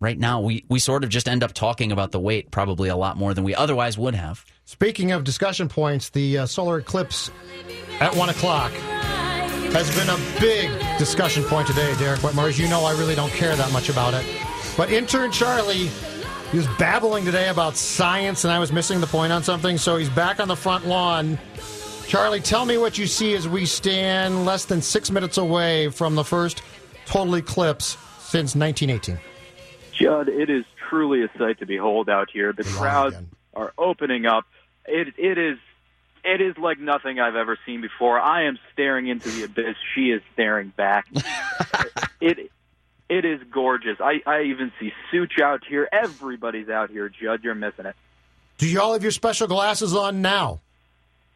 right 0.00 0.18
now 0.18 0.40
we 0.40 0.64
we 0.68 0.78
sort 0.78 1.04
of 1.04 1.10
just 1.10 1.28
end 1.28 1.42
up 1.42 1.52
talking 1.52 1.92
about 1.92 2.12
the 2.12 2.20
weight 2.20 2.50
probably 2.50 2.88
a 2.88 2.96
lot 2.96 3.16
more 3.16 3.34
than 3.34 3.44
we 3.44 3.54
otherwise 3.54 3.96
would 3.96 4.14
have. 4.14 4.44
Speaking 4.64 5.12
of 5.12 5.24
discussion 5.24 5.68
points, 5.68 6.10
the 6.10 6.38
uh, 6.38 6.46
solar 6.46 6.78
eclipse 6.78 7.30
at 8.00 8.14
one 8.14 8.28
o'clock. 8.28 8.72
has 8.72 9.94
been 9.96 10.08
a 10.08 10.40
big 10.40 10.70
discussion 10.98 11.42
point 11.44 11.66
today, 11.66 11.94
Derek 11.98 12.22
Wetmore. 12.22 12.48
As 12.48 12.58
you 12.58 12.68
know, 12.68 12.84
I 12.84 12.92
really 12.92 13.14
don't 13.14 13.32
care 13.32 13.56
that 13.56 13.72
much 13.72 13.88
about 13.88 14.14
it. 14.14 14.24
But 14.76 14.90
intern 14.90 15.30
Charlie, 15.32 15.90
he 16.54 16.58
was 16.58 16.68
babbling 16.78 17.24
today 17.24 17.48
about 17.48 17.76
science, 17.76 18.44
and 18.44 18.52
I 18.52 18.60
was 18.60 18.70
missing 18.70 19.00
the 19.00 19.08
point 19.08 19.32
on 19.32 19.42
something, 19.42 19.76
so 19.76 19.96
he's 19.96 20.08
back 20.08 20.38
on 20.38 20.46
the 20.46 20.54
front 20.54 20.86
lawn. 20.86 21.36
Charlie, 22.06 22.38
tell 22.38 22.64
me 22.64 22.78
what 22.78 22.96
you 22.96 23.08
see 23.08 23.34
as 23.34 23.48
we 23.48 23.66
stand 23.66 24.44
less 24.44 24.64
than 24.64 24.80
six 24.80 25.10
minutes 25.10 25.36
away 25.36 25.88
from 25.88 26.14
the 26.14 26.22
first 26.22 26.62
total 27.06 27.34
eclipse 27.34 27.96
since 28.20 28.54
1918. 28.54 29.18
Judd, 29.98 30.28
it 30.28 30.48
is 30.48 30.64
truly 30.88 31.24
a 31.24 31.28
sight 31.36 31.58
to 31.58 31.66
behold 31.66 32.08
out 32.08 32.28
here. 32.32 32.52
The 32.52 32.62
crowds 32.62 33.16
are 33.52 33.72
opening 33.76 34.24
up. 34.24 34.44
It 34.86 35.08
it 35.18 35.38
is 35.38 35.58
it 36.22 36.40
is 36.40 36.56
like 36.56 36.78
nothing 36.78 37.18
I've 37.18 37.34
ever 37.34 37.58
seen 37.66 37.80
before. 37.80 38.20
I 38.20 38.44
am 38.44 38.60
staring 38.72 39.08
into 39.08 39.28
the 39.28 39.42
abyss. 39.42 39.74
She 39.96 40.12
is 40.12 40.22
staring 40.34 40.68
back. 40.76 41.08
it 42.20 42.52
it 43.08 43.24
is 43.24 43.40
gorgeous. 43.50 43.98
I, 44.00 44.22
I 44.26 44.42
even 44.42 44.72
see 44.80 44.92
Such 45.12 45.40
out 45.40 45.62
here. 45.68 45.88
Everybody's 45.92 46.68
out 46.68 46.90
here, 46.90 47.08
Judd. 47.08 47.44
You're 47.44 47.54
missing 47.54 47.86
it. 47.86 47.96
Do 48.58 48.68
you 48.68 48.80
all 48.80 48.92
have 48.92 49.02
your 49.02 49.12
special 49.12 49.46
glasses 49.46 49.94
on 49.94 50.22
now? 50.22 50.60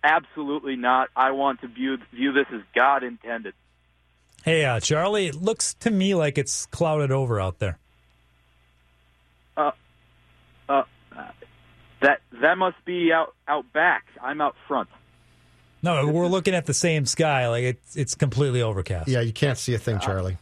Absolutely 0.02 0.76
not. 0.76 1.08
I 1.16 1.32
want 1.32 1.60
to 1.62 1.68
view 1.68 1.98
view 2.12 2.32
this 2.32 2.46
as 2.52 2.60
God 2.74 3.02
intended. 3.02 3.54
Hey, 4.44 4.64
uh, 4.64 4.78
Charlie, 4.80 5.26
it 5.26 5.34
looks 5.34 5.74
to 5.80 5.90
me 5.90 6.14
like 6.14 6.38
it's 6.38 6.66
clouded 6.66 7.10
over 7.10 7.40
out 7.40 7.58
there. 7.58 7.78
Uh, 9.56 9.72
uh, 10.68 10.84
that 12.00 12.20
that 12.40 12.56
must 12.56 12.82
be 12.84 13.12
out 13.12 13.34
out 13.48 13.72
back. 13.72 14.06
I'm 14.22 14.40
out 14.40 14.54
front. 14.68 14.88
No, 15.82 16.06
we're 16.06 16.26
looking 16.26 16.54
at 16.54 16.66
the 16.66 16.74
same 16.74 17.04
sky. 17.06 17.48
Like 17.48 17.64
it's 17.64 17.96
it's 17.96 18.14
completely 18.14 18.62
overcast. 18.62 19.08
Yeah, 19.08 19.20
you 19.20 19.32
can't 19.32 19.58
see 19.58 19.74
a 19.74 19.78
thing, 19.78 19.98
Charlie. 19.98 20.38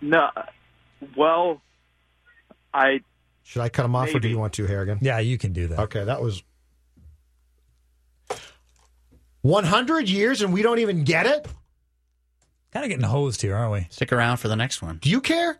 No, 0.00 0.30
well, 1.16 1.60
I 2.72 3.00
Should 3.42 3.62
I 3.62 3.68
cut 3.68 3.84
him 3.84 3.96
off, 3.96 4.14
or 4.14 4.18
do 4.18 4.28
you 4.28 4.38
want 4.38 4.54
to, 4.54 4.66
Harrigan? 4.66 4.98
Yeah, 5.00 5.18
you 5.18 5.38
can 5.38 5.52
do 5.52 5.68
that. 5.68 5.78
Okay, 5.80 6.04
that 6.04 6.20
was 6.20 6.42
100 9.42 10.08
years 10.08 10.42
and 10.42 10.52
we 10.52 10.62
don't 10.62 10.80
even 10.80 11.04
get 11.04 11.26
it? 11.26 11.46
Kind 12.72 12.84
of 12.84 12.90
getting 12.90 13.04
hosed 13.04 13.42
here, 13.42 13.54
aren't 13.56 13.72
we? 13.72 13.86
Stick 13.90 14.12
around 14.12 14.38
for 14.38 14.48
the 14.48 14.56
next 14.56 14.82
one. 14.82 14.98
Do 14.98 15.08
you 15.08 15.20
care? 15.20 15.58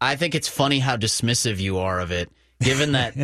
I 0.00 0.16
think 0.16 0.34
it's 0.34 0.48
funny 0.48 0.78
how 0.78 0.96
dismissive 0.96 1.58
you 1.58 1.78
are 1.78 2.00
of 2.00 2.12
it. 2.12 2.30
Given 2.60 2.92
that, 2.92 3.14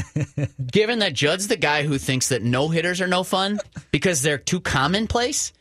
given 0.72 1.00
that 1.00 1.12
Judd's 1.12 1.48
the 1.48 1.56
guy 1.56 1.82
who 1.84 1.98
thinks 1.98 2.28
that 2.28 2.42
no 2.42 2.68
hitters 2.68 3.00
are 3.00 3.06
no 3.06 3.24
fun 3.24 3.58
because 3.90 4.22
they're 4.22 4.38
too 4.38 4.60
commonplace, 4.60 5.52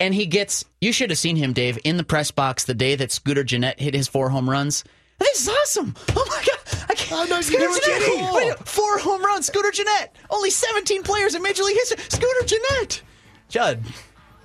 and 0.00 0.12
he 0.14 0.26
gets. 0.26 0.64
You 0.80 0.92
should 0.92 1.10
have 1.10 1.18
seen 1.18 1.36
him, 1.36 1.52
Dave, 1.52 1.78
in 1.84 1.96
the 1.96 2.04
press 2.04 2.30
box 2.30 2.64
the 2.64 2.74
day 2.74 2.96
that 2.96 3.12
Scooter 3.12 3.44
Gennett 3.44 3.78
hit 3.78 3.94
his 3.94 4.08
four 4.08 4.30
home 4.30 4.48
runs. 4.50 4.82
This 5.18 5.42
is 5.42 5.48
awesome! 5.50 5.94
Oh 6.16 6.24
my 6.28 6.42
god! 6.46 6.84
I 6.88 6.94
can't. 6.94 7.12
Oh, 7.30 7.34
no, 7.34 7.40
Scooter 7.42 7.66
they 7.68 7.80
Gennett, 7.86 8.08
kidding. 8.08 8.32
wait, 8.32 8.58
four 8.66 8.98
home 8.98 9.22
runs. 9.22 9.46
Scooter 9.46 9.70
Gennett. 9.70 10.10
Only 10.30 10.48
17 10.50 11.02
players 11.02 11.34
in 11.34 11.42
Major 11.42 11.62
League 11.62 11.76
history. 11.76 11.98
Scooter 12.08 12.46
Gennett. 12.46 13.02
Judd, 13.50 13.82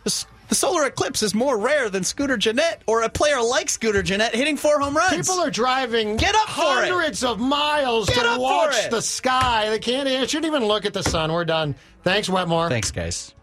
the, 0.04 0.26
the 0.50 0.56
solar 0.56 0.86
eclipse 0.86 1.22
is 1.24 1.34
more 1.36 1.58
rare 1.58 1.90
than 1.90 2.04
Scooter 2.04 2.36
Gennett 2.38 2.82
or 2.88 3.04
a 3.04 3.10
player 3.10 3.42
like 3.42 3.70
Scooter 3.70 4.02
Gennett 4.04 4.34
hitting 4.36 4.58
four 4.58 4.80
home 4.80 4.98
runs. 4.98 5.16
People 5.28 5.40
are 5.44 5.52
driving 5.52 6.18
Get 6.18 6.34
up 6.36 6.50
for 6.50 6.84
it. 6.84 6.90
hundreds 6.90 7.24
of 7.24 7.40
miles 7.40 8.10
Get 8.10 8.24
to 8.24 8.40
watch 8.42 8.90
the 8.90 9.02
sky. 9.02 9.70
They 9.70 9.80
can't, 9.80 10.06
they 10.06 10.26
shouldn't 10.28 10.46
even 10.54 10.68
look 10.68 10.86
at 10.86 10.94
the 10.94 11.04
sun. 11.04 11.32
We're 11.32 11.46
done. 11.46 11.76
Thanks, 12.04 12.28
Wetmore. 12.28 12.68
Thanks, 12.70 12.90
guys. 12.92 13.35